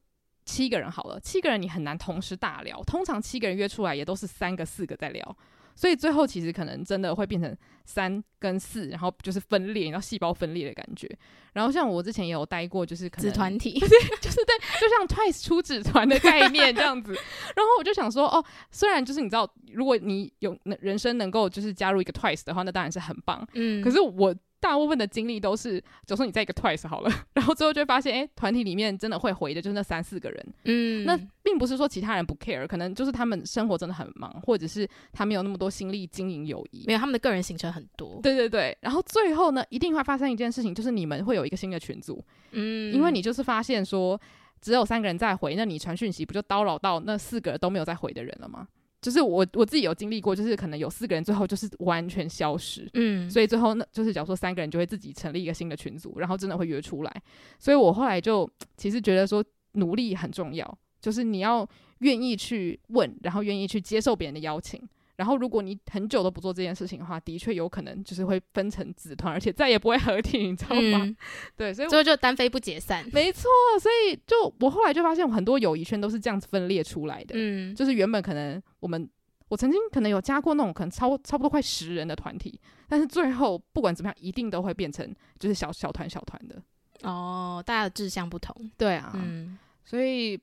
[0.48, 5.38] 七个人好了，七个人你很难同时大聊，通常七个人约出来也都是三个四个在聊。
[5.76, 7.56] 所以最后其实可能真的会变成
[7.86, 11.08] 三跟四，然后就是分裂，然后细胞分裂的感觉。
[11.54, 17.14] 然后像我之前也有待过，就是可能子团体， 就是对，就像 Twice 出纸团的概念这样子。
[17.14, 23.48] 然后我就想说，哦，虽然就是你知道，如果你有人生能够就是加入一个 Twice 的话，那当然是很棒。
[23.54, 24.34] 嗯，可是我。
[24.60, 30.54] 大部分的经历都是，就说你在一个 Twice 好了， 然后最后就会发现，哎、欸，团体里面真的会回的就是那三四个人。
[30.64, 38.20] 嗯，那并不是说其他人不 care，可能就是他们生活真的很忙，或者是他没有那么多心力经营友谊，没有他们的个人行程很多。
[38.24, 42.24] 对对对，然后最后呢，一定会发生一件事情，就是你们会有一个新的群组。
[42.52, 44.20] 嗯，因为你就是发现说，
[44.60, 48.68] 只有三个人在回，那你传讯息不就叨扰到那四个人都没有在回的人了吗？
[49.02, 57.24] 就是我我自己有经历过，就是可能有四个人最后就是完全消失，嗯，所以最后那就是假如说三个人就会自己成立一个新的群组，然后真的会约出来。
[57.60, 61.68] 所以我后来就其实觉得说努力很重要，就是你要
[62.00, 64.82] 愿意去问，然后愿意去接受别人的邀请。
[65.18, 71.00] 然后，如果你很久都不做这件事情的话，的确有可能就是会分成子团，而且再也不会合体，你知道吗？
[71.04, 71.18] 嗯、
[71.58, 73.04] 对，所以最后就单飞不解散。
[73.12, 73.50] 没错，
[73.82, 77.34] 所以就我后来就发现，很多友谊圈都是这样子分裂出来的。
[77.36, 79.10] 嗯，就是原本可能我们
[79.50, 86.62] 我曾经可能有加过那种可能超差不多快十人的团体，但是最后不管怎么样，一定都会变成就是小小团小团的。
[87.02, 88.56] 哦，大家的志向不同。
[88.78, 90.40] 对啊，嗯，所以。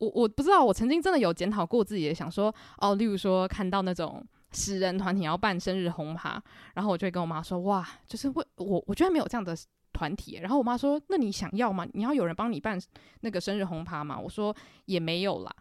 [0.00, 6.42] 我我不知道，我曾经真的有检讨过自己，想说哦，例如说看到那种十人团体要办生日红趴，
[6.74, 9.56] 然后我就会跟我妈说，哇，就是为我我居然没有这样的
[9.92, 11.86] 团体，然后我妈说，那你想要吗？
[11.92, 12.80] 你要有人帮你办
[13.20, 14.18] 那个生日红趴吗？
[14.18, 14.54] 我说
[14.86, 15.54] 也没有啦。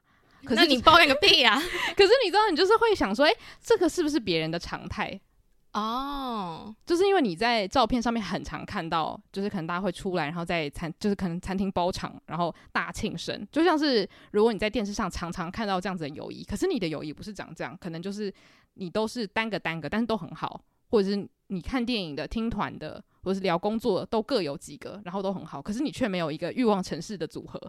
[0.46, 1.60] 可是你抱怨个屁啊！
[1.98, 5.20] 可是你知道，你就是会想说，诶，这个是不是别人的常态？
[5.74, 18.34] 哦就是因为你在照片上面很常看到，就是可能大家会出来，然后在餐，就是可能餐厅包场，然后大庆生，就像是如果你在电视上常常看到这样子的友谊，可是你的友谊不是长这样，可能就是
[18.74, 27.60] 你都是单个单个，但是都很好，或者是你看电影的、听团的，或是聊工作，都各有几个，然后都很好，可是你却没有一个欲望城市的组合，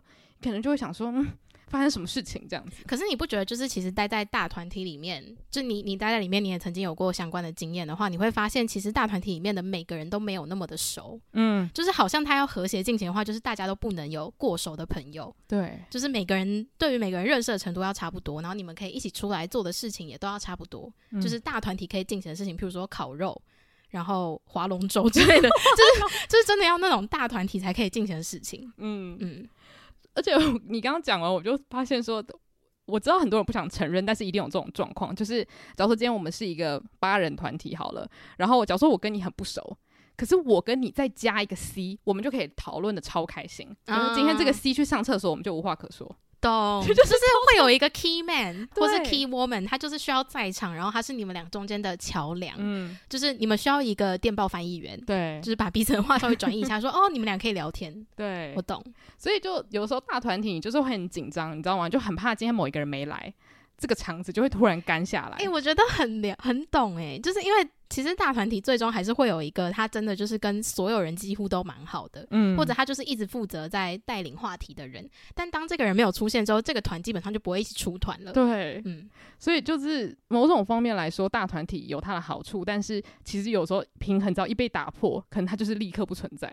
[0.42, 1.26] 可能就会想说，嗯。
[1.70, 2.82] 发生什么事情这样子？
[2.86, 11.18] 可是你不觉得，就是其实待在大团体里面，就你你待在里面，你也曾经有过相关的经验的话，你会发现，其实大团体里面的每个人都没有那么的熟。
[11.32, 15.34] 嗯，就是好像他要和谐进行的话，就是大家都不能有过熟的朋友。
[15.46, 20.92] 对，就是每个人对于每个人认识的程度要差不多，然后你们可以一起出来做的事情也都要差不多。
[21.10, 23.40] 嗯，就是大团体可以进行的事情，譬如说烤肉，
[23.90, 28.72] 然后划龙舟之类的， 就是 就是真的要那种大团体才可以进行的事情。
[28.78, 29.48] 嗯嗯。
[30.14, 30.32] 嗯而且
[30.68, 32.22] 你刚刚讲完，我就发现说，
[32.86, 35.14] 我知道很多人不想承认，但是一定有这种状况。
[35.14, 35.44] 就是
[35.76, 39.78] 假如说今天我们是一个八人团体好了，然后假如说我跟你很不熟，
[40.16, 43.74] 可是我跟你再加一个 C，我们就可以讨论的超开心。
[43.86, 46.14] 然后今天这个 C 去上厕所，我们就无话可说。
[46.40, 52.54] 懂， 就是会有一个 key man 或是 key woman，他就是需要在场，然后他是你们俩中间的桥梁。
[52.58, 58.06] 嗯，就是你们需要一个电报翻译员，对，就是把彼此的话稍微转译一下，说 哦，你们俩可以聊天。
[58.16, 58.82] 对，我懂。
[59.18, 61.88] 所以就有时候大团体就是会很紧张，你知道吗？
[61.88, 63.32] 就很怕今天某一个人没来。
[63.78, 65.38] 这个场子就会突然干下来。
[65.38, 75.06] 哎、欸，我觉得很了很懂哎、欸，就是因为其实大团体最终还是会有一个他真的就是跟所有人几乎都蛮好的，嗯，或者他就是一直负责在带领话题的人。
[75.34, 78.32] 但当这个人没有出现之后，这个团基本上就不会一起出团了。
[78.32, 86.50] 对，嗯，所以就是某种方面来说，大团体有它的好处，但是其实有时候平衡只要一被打破，可能它就是立刻不存在。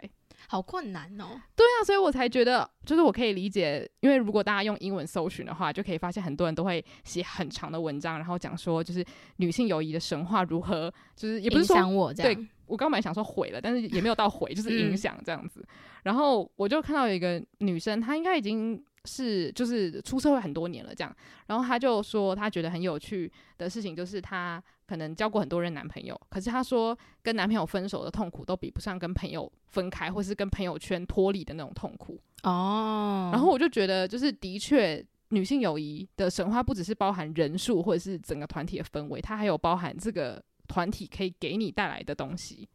[0.48, 1.26] 好困难哦。
[1.56, 9.06] 对啊，所以我才觉得，就是我可以理解，因为如果大家用英文搜寻的话，就可以发现很多人都会写很长的文章，然后讲说就是
[9.38, 12.34] 女性友谊的神话如何，就是也不是说我这样。
[12.34, 15.60] 对，我刚本来想说毁了，但是也没有到毁，就是影响这样子。
[15.62, 15.68] 嗯、
[16.04, 18.84] 然后我就看到有一个女生，她应该已经。
[19.06, 21.16] 是，就是出社会很多年了，这样。
[21.46, 32.20] 然后他就说，他觉得很有趣的事情，就是他可能交过很多任男朋友，可是她说，跟男朋友分手的痛苦都比不上跟朋友分开，或是跟朋友圈脱离的那种痛苦。
[32.44, 33.30] 哦。
[33.34, 42.68] 然后我就觉得，就是的确，女性友谊的神话不只是包含人数，或者是整个团体的氛围，它还有包含这个团体可以给你带来的东西。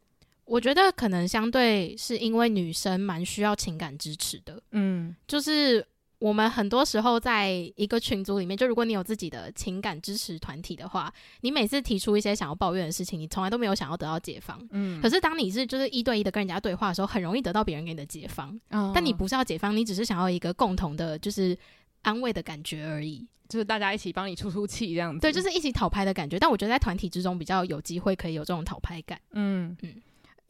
[0.44, 5.86] 我觉得可能相对是因为女生蛮需要情感支持的，嗯，就是。
[6.22, 14.56] 我们很多时候在一个群组里面，就如果你有自己的情感支持团体的话，你每次提出一些想要抱怨的事情，你从来都没有想要得到解放。
[14.70, 18.56] 嗯，可是当你是就是一对一的跟人家对话的时候，很容易得到别人给你的解放。
[18.70, 21.58] 哦，但你不是要解放，你只是想要一个共同的，就是
[22.02, 25.18] 安慰的感觉而已，就是大家一起帮你出出气这样子。
[25.18, 26.38] 对，就是一起讨拍的感觉。
[26.38, 29.20] 但我觉得在团体之中比较有机会可以有这种讨拍感。
[29.32, 29.92] 嗯嗯。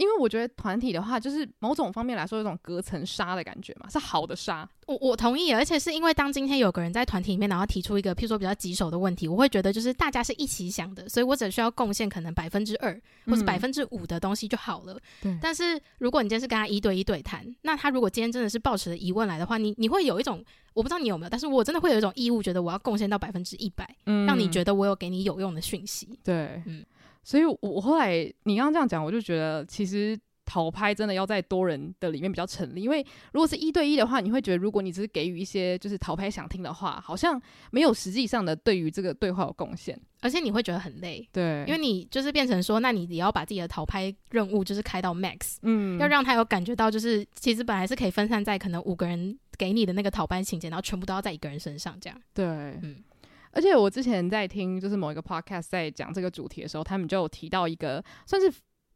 [0.03, 4.68] 因为我觉得团体的话，就是某种方面来说，有种隔层纱的感觉嘛，是好的纱。
[4.86, 14.98] 我我同意，而且是因为当今天有个人在团体里面，然后提出一个，譬如说比较棘手的问题，我会觉得就是大家是一起想的，所以我只需要贡献可能百分之二或是百分之五的东西就好了。
[15.22, 15.38] 对。
[15.40, 20.44] 但是如果你今天是跟他一对一对谈，那他如果今天真的是抱持着疑问来的话，你你会有一种，
[20.74, 26.18] 我不知道你有没有，但是我真的会有一种义务，觉得我要贡献到百分之一百，让你觉得我有给你有用的讯息。
[26.24, 26.84] 对，嗯。
[27.22, 30.18] 所以我后来你刚刚这样讲，我就觉得其实。
[30.44, 33.02] 讨拍真的要在多人的里面比较成立，因为
[33.32, 41.26] 如果是一对一的话，你会觉得如果你只是给予一些就是讨拍想听的话，好像没有实际上的对于这个对话有贡献，而且你会觉得很累。
[41.32, 52.20] 对，因为你就是变成说，那你也要把自己的讨拍任务就是开到 max，嗯，要让他有感觉到就是其实本来是可以分散在可能五个人给你的那个讨拍情节，然后全部都要在一个人身上这样。
[52.34, 52.44] 对，
[52.82, 52.96] 嗯，
[53.53, 58.53] 而且我之前在听就是某一个 podcast 在讲这个主题的时候，他们就有提到一个算是。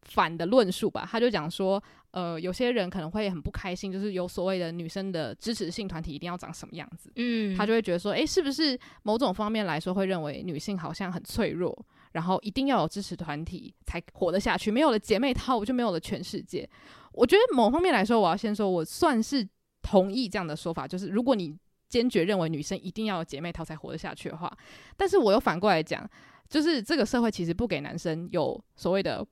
[0.09, 1.83] 反的论述吧，他就讲说，
[2.13, 11.77] 呃，有些人可能会很不开心，就是有所谓的女生的支持性团体一定要长什么样子，嗯，他就会觉得说，诶、欸，是不是某种方面来说会认为女性好像很脆弱，
[12.13, 16.71] 然后一定要有支持团体才活得下去，没有了姐妹淘，我就没有了全世界。
[17.11, 19.45] 我觉得某方面来说，我要先说，我算是
[19.83, 21.53] 同意这样的说法，就是如果你
[21.89, 24.53] 坚决认为女生一定要有姐妹淘才活得下去的话，
[24.97, 26.09] 但是我又反过来讲，
[26.49, 29.27] 就是这个社会其实不给男生有所谓的。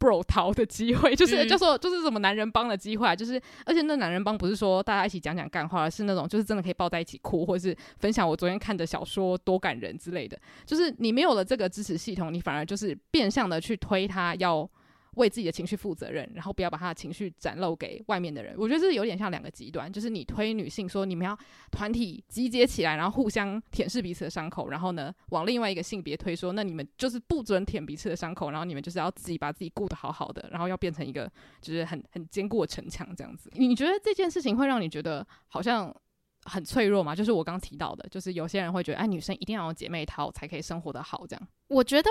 [0.00, 10.36] bro 淘的机会， 就是就说就是什么男人帮的机会啊，就是而且那男人帮不是说大家一起讲讲干话，而是那种就是真的可以抱在一起哭，或者是分享我昨天看的小说多感人之类的。
[10.66, 14.68] 就是你没有了这个支持系统，你反而就是变相的去推他要。
[15.18, 18.54] 为自己的情绪负责任，然后不要把他的情绪展露给外面的人。
[18.58, 21.38] 我觉得这有点像两个极端，就是你推女性说你们要
[21.70, 33.50] 团体集结起来，然后互相舔舐彼此的伤口，然后呢往另外一个性别推说，那你们就是不准舔彼此的伤口，然后你们就是要自己把自己顾得好好的，然后要变成一个就是很很坚固的城墙这样子。
[33.54, 35.94] 你觉得这件事情会让你觉得好像
[36.44, 37.14] 很脆弱吗？
[37.14, 41.48] 就是我刚提到的，就是有些人会觉得，哎，女生一定要有姐妹淘才可以生活得好这样。
[41.68, 42.08] 我觉得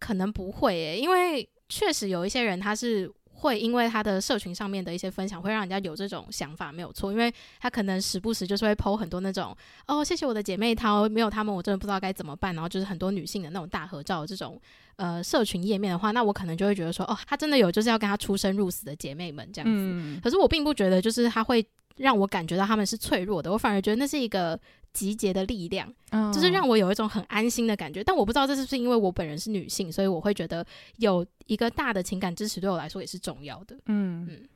[0.00, 1.48] 可能不会诶，因为。
[1.68, 7.12] 确实有一些人，他是会因为他的社群上面的一些分享，会让人家有这种想法，没有错。
[7.12, 9.56] 因为他可能时不时就是会 po 很多那种
[9.86, 12.54] 哦，谢谢我的姐妹淘，没有他们我真的不知道该怎么办。
[12.54, 14.60] 然后就是很多女性的那种大合照这种
[14.96, 19.76] 呃社群页面的话，那我可能就会觉得说，哦，他真的有就是要跟他出生入死的姐妹们这样子。
[19.76, 20.20] 嗯。
[20.20, 21.64] 可是我并不觉得就是他会
[21.98, 24.58] 让我感觉到他们是脆弱的，我反而觉得那是一个。
[24.94, 25.86] 集结的力量，
[26.32, 28.02] 就是让我有一种很安心的感觉。
[28.02, 33.76] 但我不知道这是不是因为我本人是女性，所以我会觉得有一个大的情感支持对我来说也是重要的。
[33.86, 34.48] 嗯嗯，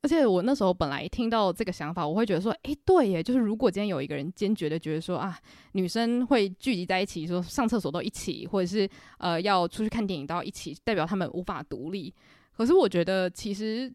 [0.00, 5.36] 而且我那时候本来听到这个想法，我会觉得说，诶，对耶，就是如果今天有一个人坚决的觉得说啊，
[5.72, 8.88] 女生会聚集在一起，说上厕所都一起，或者是
[9.18, 12.14] 呃要出去看电影都要一起，代表他们无法独立。
[12.56, 13.92] 可是我觉得其实。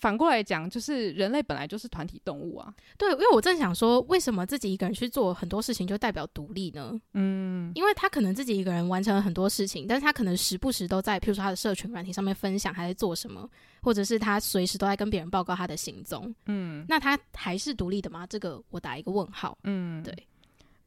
[0.00, 2.72] 反过来讲，就是人类本来就是团体动物啊。
[2.96, 6.98] 对，因为我正想说，为什么自己一个人去做很多事情就代表独立呢？
[7.14, 13.48] 嗯，因为他可能自己一个人完成了很多事情，但是他可能时不时都在，譬如说他的社群软体上面分享他在做什么，
[13.82, 16.34] 或者是他随时都在跟别人报告他的行踪。
[16.46, 18.26] 嗯，那他还是独立的吗？
[18.26, 19.56] 这个我打一个问号。
[19.64, 20.14] 嗯，对。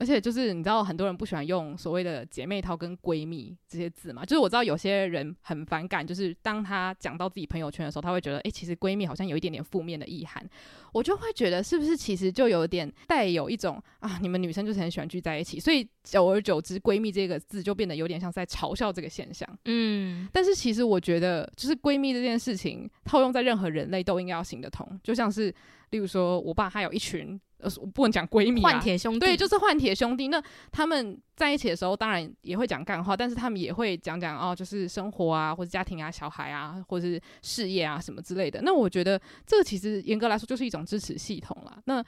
[0.01, 4.25] 而且就是你知道，很多人不喜欢用所谓的姐妹淘跟闺蜜这些字嘛。
[4.25, 10.43] 就是我知道有些人很反感，就是当他讲到自己朋友圈的时候，他会觉得，诶、欸，其实闺蜜好像有一点点负面的意涵。
[10.91, 19.47] 我就会觉得，是不是其实就有点带有一种啊，你们女生就是很喜欢聚在一起，所以久而久之，闺蜜这个字就变得有点像在嘲笑这个现象。
[19.65, 25.53] 嗯，但是其实我觉得，就是闺蜜这件事情套用在任何人类都应该要行得通，就像是。
[25.91, 30.27] 例如说，我爸他有一群，呃，我不能讲闺蜜，换铁兄弟，对，就是换铁兄弟。
[30.27, 30.41] 那
[30.71, 38.61] 他们在一起的时候，当然也会讲干话，但是他们也会讲讲哦，就是生活啊，或者家庭啊、小孩啊，或者是事业啊什么之类的。
[38.63, 41.77] 那我觉得这个其实严格来说就是一种支持系统啦。
[41.85, 42.03] 那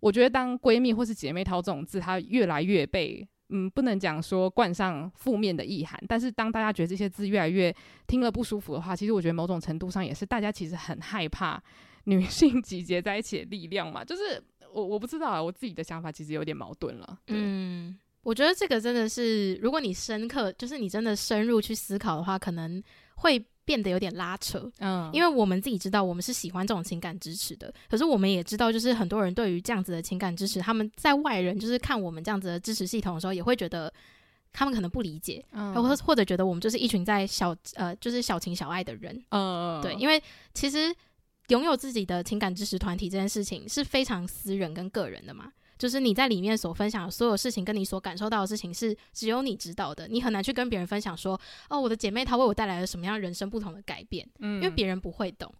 [0.00, 7.74] 我觉得当闺蜜或是姐妹淘这种字，它越来越被，嗯，不能讲说冠上负面的意涵，但是当大家觉得这些字越来越
[8.06, 11.62] 听了不舒服的话，其实我觉得某种程度上也是大家其实很害怕。
[12.08, 14.40] 女性集结在一起的力量嘛，就是
[14.76, 17.18] 我我不知道啊，我自己的想法其实有点矛盾了。
[17.28, 22.82] 嗯，我觉得这个真的是，如果你深刻，就是你真的深入去思考的话，可能
[23.14, 24.70] 会变得有点拉扯。
[24.80, 33.90] 嗯，因为我们自己知道，我们是喜欢这种情感支持的，可是我们也知道，就是很多人对于这样子的情感支持，他们在外人就是看我们这样子的支持系统的时候，也会觉得
[34.52, 39.24] 他们可能不理解，嗯，或或者觉得我们就是一群在小呃就是小情小爱的人。
[39.30, 40.22] 嗯，对，因为
[40.52, 40.94] 其实。
[41.48, 55.52] 拥有自己的情感支持团体这件事情是非常私人跟个人的嘛，就是你在里面所分享的所有事情，跟你所感受到的事情是只有你知道的，你很难去跟别人分享说，哦，我的姐妹她为我带来了什么样人生不同的改变，嗯，因为别人不会懂。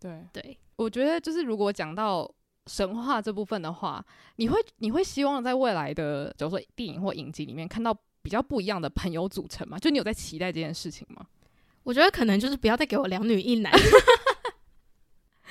[0.00, 2.28] 对对，我觉得就是如果讲到
[2.66, 4.04] 神话这部分的话，
[4.36, 9.78] 你会你会希望在未来的，比如说电影或影集里面看到比较不一样的朋友组成吗？
[9.78, 11.26] 就你有在期待这件事情吗？
[11.82, 13.70] 我觉得可能就是不要再给我两女一男。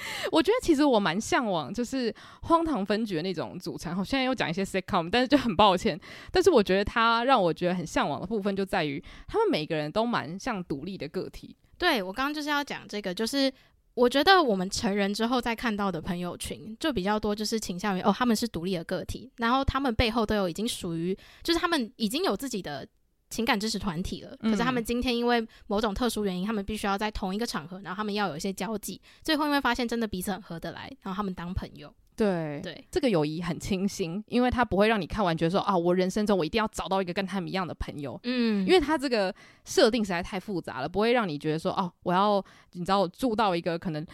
[0.31, 3.97] 我觉得其实我蛮向往，就是荒唐分局的那种组成。
[3.99, 5.99] 我现在又讲一些 sitcom，但是就很抱歉。
[6.31, 11.55] 但是我觉得他让我觉得很向往的部分，就在于他们每个人都蛮像独立的个体。
[11.77, 13.51] 对，我刚刚就是要讲这个，就是
[13.93, 22.87] 我觉得我们成人之后再看到的朋友群，就比较多，就是倾向于哦，他们是独立的个体，然后他们背后都有已经属于，就是他们已经有自己的。
[23.29, 31.93] 情感支持团体了，可是他们今天因为某种特殊原因，嗯、他们必须要在同一个场合，然后他们要有一些交际，最后因为发现真的彼此很合得来，然后他们当朋友。
[32.15, 38.19] 对对，这个友谊很清新，因为他不会让你看完觉得说啊，我人生中我一定要找到一个跟他们一样的朋友。
[38.23, 44.05] 嗯，因为他这个设定实在太复杂了，不会让你觉得说哦、啊，我要你知道住到一个可能。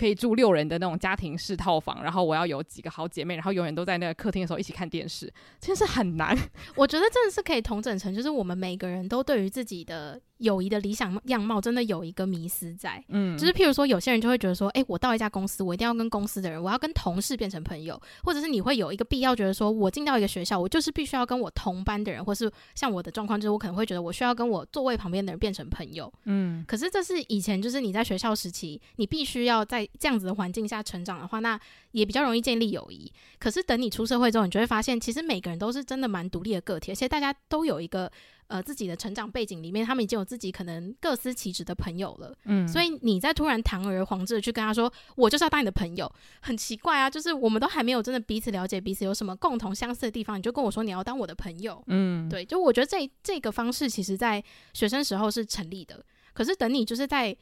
[0.00, 5.30] 可以住六人的那种家庭式套房，然后我要有几个好姐妹，然后永远都在那个客厅的时候一起看电视，
[5.60, 6.34] 真是很难。
[6.74, 10.18] 我觉得真的是可以同整成，就是我们每个人都对于自己的。
[10.40, 31.60] 友谊的理想样貌真的有一个迷思在，嗯，就是譬如说，有些人就会觉得说，诶，我到一家公司，我一定要跟公司的人，我要跟同事变成朋友，或者是你会有一个必要觉得说，我进到一个学校，我就是必须要跟我同班的人，或是像我的状况，就是我可能会觉得我需要跟我座位旁边的人变成朋友，嗯，可是这是以前就是你在学校时期，你必须要在这样子的环境下成长的话，那
[31.92, 33.12] 也比较容易建立友谊。
[33.38, 38.10] 可是等你出社会之后，你就会发现，其实每个人都是真的蛮独立的个体，而且大家都有一个。
[38.50, 42.34] 呃，自己的成长背景里面，他们已经有自己可能各司其职的朋友了。
[42.46, 47.08] 嗯，所以你在突然堂而皇之的去跟他说，我就是要当你的朋友，很奇怪啊。
[47.08, 51.80] 就是我们都还没有真的彼此了解彼此有什么共同相似的地方，你就跟我说你要当我的朋友。
[51.86, 54.42] 嗯，对，就我觉得这这个方式其实在
[54.74, 56.04] 学生时候是成立的。
[56.32, 57.36] 可是等你就是在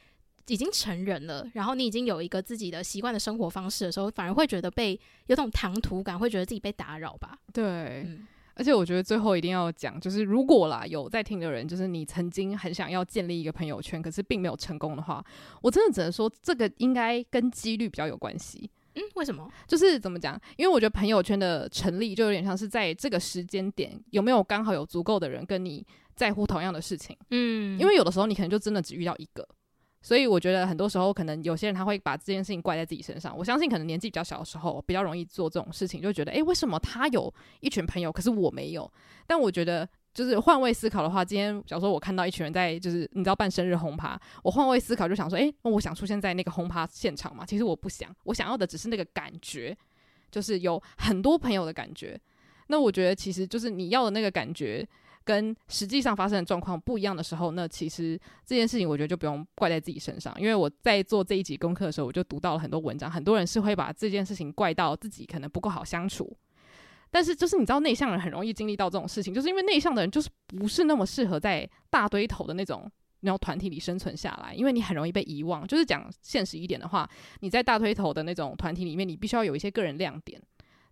[0.47, 7.39] 已经成人了，然后你已经有一个自己的习惯的生活方式的时候，反而会觉得被有种唐突感，会觉得自己被打扰吧？
[7.55, 7.65] 对。
[8.07, 8.27] 嗯
[8.59, 15.25] 而且我觉得最后一定要讲，就是如果啦有在听的人，就是你曾经很想要建立一个朋友圈，可是并没有成功的话，
[15.63, 18.69] 我真的只能说这个应该跟几率比较有关系。
[18.97, 19.49] 嗯，为什么？
[19.69, 20.39] 就是怎么讲？
[20.57, 25.87] 因为我觉得朋友圈的成立就有点像是在这个时间点有没有刚好有足够的人跟你
[26.17, 27.17] 在乎同样的事情。
[27.31, 29.49] 嗯，因为有的时候你可能就真的只遇到一个。
[30.01, 33.37] 所以我觉得很多时候，可能有些人他会把这件事情怪在自己身上。
[33.37, 38.91] 我相信，可能年纪比较小的时候，比较容易做这种事情，就觉得，诶，为什么他有一群朋友，可是我没有？
[39.27, 47.45] 但我觉得，就是换位思考的话，今天假如说我看到一群人在，就是你知道办生日轰趴，我换位思考就想说，诶，我想出现在那个轰趴现场嘛？
[47.45, 49.77] 其实我不想，我想要的只是那个感觉，
[50.31, 52.19] 就是有很多朋友的感觉。
[52.69, 54.89] 那我觉得，其实就是你要的那个感觉。
[55.29, 66.35] 跟实际上发生的状况不一样的时候，那其实这件事情我觉得就不用怪在自己身上，因为我在做这一集功课的时候，我就读到了很多文章，很多人是会把这件事情怪到自己可能不够好相处，
[67.11, 75.67] 但是就是你知道内向人很容易经历到这种事情，就是因为内向的人就是不是那么适合在大堆头的那种那种团体里生存下来，因为你很容易被遗忘。
[75.67, 77.07] 就是讲现实一点的话，
[77.41, 80.41] 你在大堆头的那种团体里面，你必须要有一些个人亮点。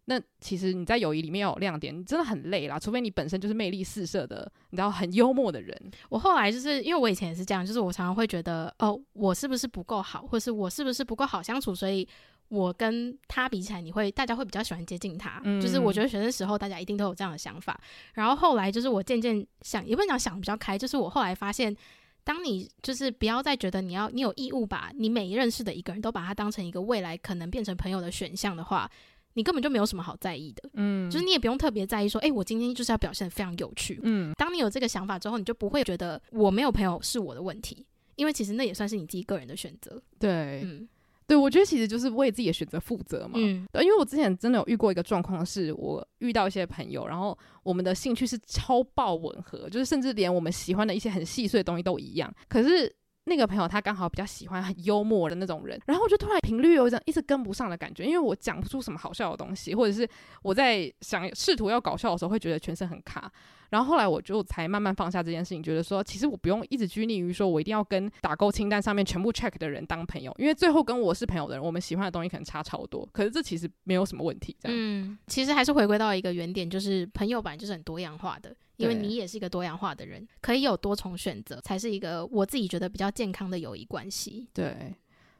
[0.08, 2.78] 那其实你在友谊里面要有亮点，你真的很累啦。
[2.78, 5.76] 除非你本身就是魅力四射的，你知道很幽默的人。
[6.08, 12.08] 我后来就是因为我以前也是这样，就是我常常会觉得，哦，我是不是不够好，或是我是不是不够好相处，所以
[12.48, 15.40] 我跟他比起来，你会大家会比较喜欢接近他。
[15.44, 17.80] 嗯，就是我觉得学生时候大家一定都有这样的想法。
[18.14, 21.76] 然后后来就是我渐渐想，也不能讲想比较开，就是我后来发现。
[22.24, 28.90] 当你就是不要再觉得你要你有义务把你每一认识的一个人都把他当成一个未来可能变成朋友的选项的话，
[29.36, 30.68] 你根本就没有什么好在意的。
[30.74, 34.00] 嗯，就是你也不用特别在意说，诶，我今天就是要表现得非常有趣。
[34.02, 40.02] 嗯，当你有这个想法之后，你就不会觉得我没有朋友是我的问题，因为其实那也算是你自己个人的选择。
[40.18, 40.88] 对，嗯。
[41.28, 43.32] 对，我觉得其实就是为自己的选择负责嘛。
[43.34, 52.32] 嗯，对，因为我之前真的有遇过一个状况，是我遇到一些朋友，然后我们的兴趣是超爆吻合，就是甚至连我们喜欢的一些很细碎的东西都一样。
[52.48, 52.94] 可是
[53.28, 60.08] 那个朋友他刚好比较喜欢很幽默的那种人，然后我就突然频率有一种一直跟不上的感觉，因为我讲不出什么好笑的东西，或者是
[60.42, 63.30] 我在想试图要搞笑的时候，会觉得全身很卡。
[63.70, 73.08] 然后后来我就才慢慢放下这件事情，觉得说其实我不用一直拘泥于说我一定要跟打勾清单上面全部 check 的人当朋友，因为最后跟我是朋友的人，我们喜欢的东西可能差超多。
[73.12, 74.76] 可是这其实没有什么问题，这样。
[74.78, 84.48] 嗯，其实还是回归到一个原点，就是朋友本来就是很多样化的，因为你也是一个多样化的人，可以有多重选择，才是一个我自己觉得比较健康的友谊关系。
[84.52, 84.94] 对。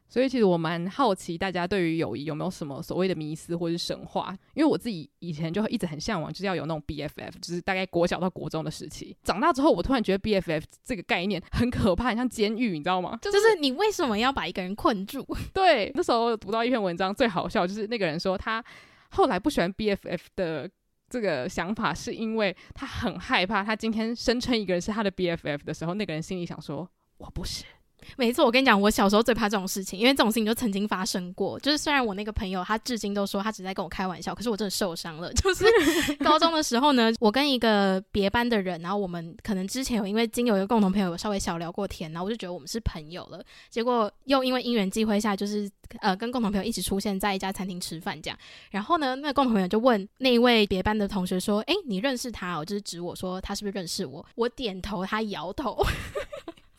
[0.09, 4.33] 所以其实我蛮好奇，大家对于友谊有没有什么所谓的迷思或是神话？
[4.53, 9.15] 因为我自己以前就一直很向往，就是要有那种 BFF，就是大概国小到国中的时期。
[9.23, 13.19] 长大之后，我突然觉得 BFF 这个概念很可怕，很像监狱，你知道吗？
[13.21, 15.25] 就是你为什么要把一个人困住？
[15.53, 18.63] 对，那时候读到一篇文章，最好笑就是那个人说他
[19.09, 20.69] 后来不喜欢 BFF 的
[21.09, 26.89] 这个想法，是因为他很害怕，他今天声称一个人是他的 BFF 的时候，那个人心里想说
[27.19, 27.65] ：“我不是。”
[28.15, 31.59] 没错，我跟你讲，我小时候最怕这种事情，因为这种事情就曾经发生过。
[31.59, 35.33] 就是虽然我那个朋友他至今都说他只在跟我开玩笑，可是我真的受伤了。
[35.33, 35.65] 就是
[36.23, 43.43] 高中的时候呢，我跟一个别班的人，然后我们可能之前有因为经有一个共同朋友有稍微小聊过天，然后我就觉得我们是朋友了。
[43.69, 48.37] 结果又因为因缘际会下，就是呃跟共同朋友一起出现在一家餐厅吃饭这样。
[48.69, 54.25] 然后呢，那个共同朋友就问那一位别班的同学说：“诶，你认识他哦？”就是指我说他是不是认识我？
[54.35, 55.77] 我点头，他摇头。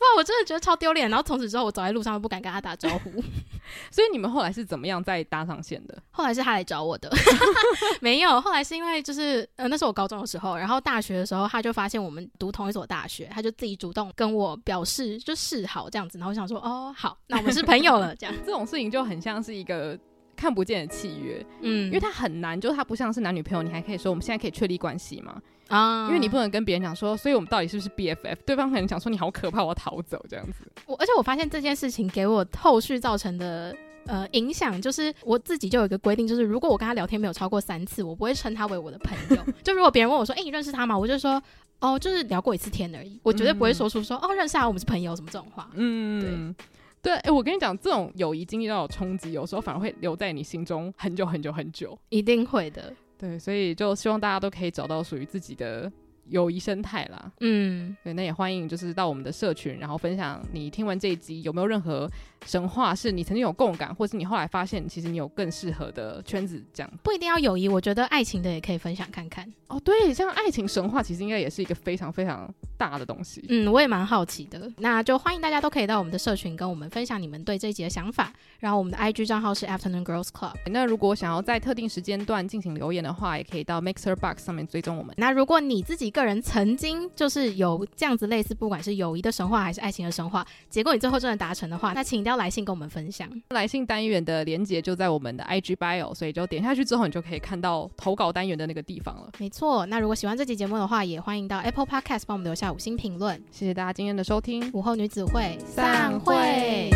[0.09, 1.09] 哇，我真的觉得超丢脸。
[1.09, 3.11] 然后从此之后，我走在路上都不敢跟他打招呼。
[3.91, 5.95] 所以你们后来是怎么样再搭上线的？
[6.09, 7.09] 后来是他来找我的，
[8.01, 8.41] 没有。
[8.41, 16.17] 后来是因为就是呃，那是我高中的时候，然后大学的时候，他就发现我们读同一所大学，他就自己主动跟我表示就示好这样子。
[16.17, 18.15] 然后我想说，哦，好，那我们是朋友了。
[18.15, 19.97] 这样这种事情就很像是一个
[20.35, 25.39] 看不见的契约，嗯，因为他很难，就是他不像是男女朋友，你还可以说我们现在可以确立关系吗？
[25.69, 28.35] 啊，因为你不能跟别人讲说，所以我们到底是不是 BFF？
[28.45, 30.69] 对方可能讲说你好可怕，我要逃走这样子。
[30.85, 33.75] 我而且我发现这件事情给我后续造成的
[34.07, 39.43] 呃影响，就是我自己就有一个规定，就是如果我跟他聊天没有超过三次，我不会称他为我的朋友。
[39.63, 40.97] 就如果别人问我说，哎、欸，你认识他吗？
[40.97, 41.41] 我就说，
[41.79, 43.19] 哦，就是聊过一次天而已。
[43.23, 45.69] 我绝对不会说出说，哦，认识啊，我们是朋友什么这种话。
[45.75, 46.53] 嗯，
[47.01, 52.91] 对，对，哎、欸，我跟你讲，这种友谊经历到有冲击，有时候反而会留在你心中很久很久很久，一定会的。
[53.19, 55.91] 对，所以就希望大家都可以找到属于自己的
[56.29, 62.09] 友谊生态啦，嗯，对，那也欢迎就是到我们的社群，然后分享你听完这一集有没有任何
[62.45, 69.51] 神话是你曾经有共感，或是你后来发现其实你有更适合的圈子，这样不一定要友谊，我觉得爱情的也可以分享看看。
[69.67, 73.43] 哦，对，像爱情神话其实应该也是一个非常非常大的东西。
[73.49, 78.33] 嗯，我也蛮好奇的，那就欢迎大家都可以到我们的社群跟我们分享你们对这一集的想法。
[78.59, 80.55] 然后我们的 IG 账号是 Afternoon Girls Club。
[80.67, 85.13] 那如果想要在特定时间段进行留言的话，也可以到 Mixer Box 上面追踪我们。
[85.17, 93.29] 那如果你自己个人曾经就是有这样子类似，不管是友谊的神话还是爱情的神话，结果你最后真的达成的话，那请一定要来信跟我们分享。
[93.51, 99.31] 来信单元的连接就在我们的 IG Bio，所以就点下去之后，你就可以看到投稿单元的那个地方了。
[99.39, 103.41] 没错，那如果喜欢这期节目的话，也欢迎到 Apple Podcast 帮我们留下五星评论。
[103.51, 106.89] 谢谢大家今天的收听，午后女子会散会。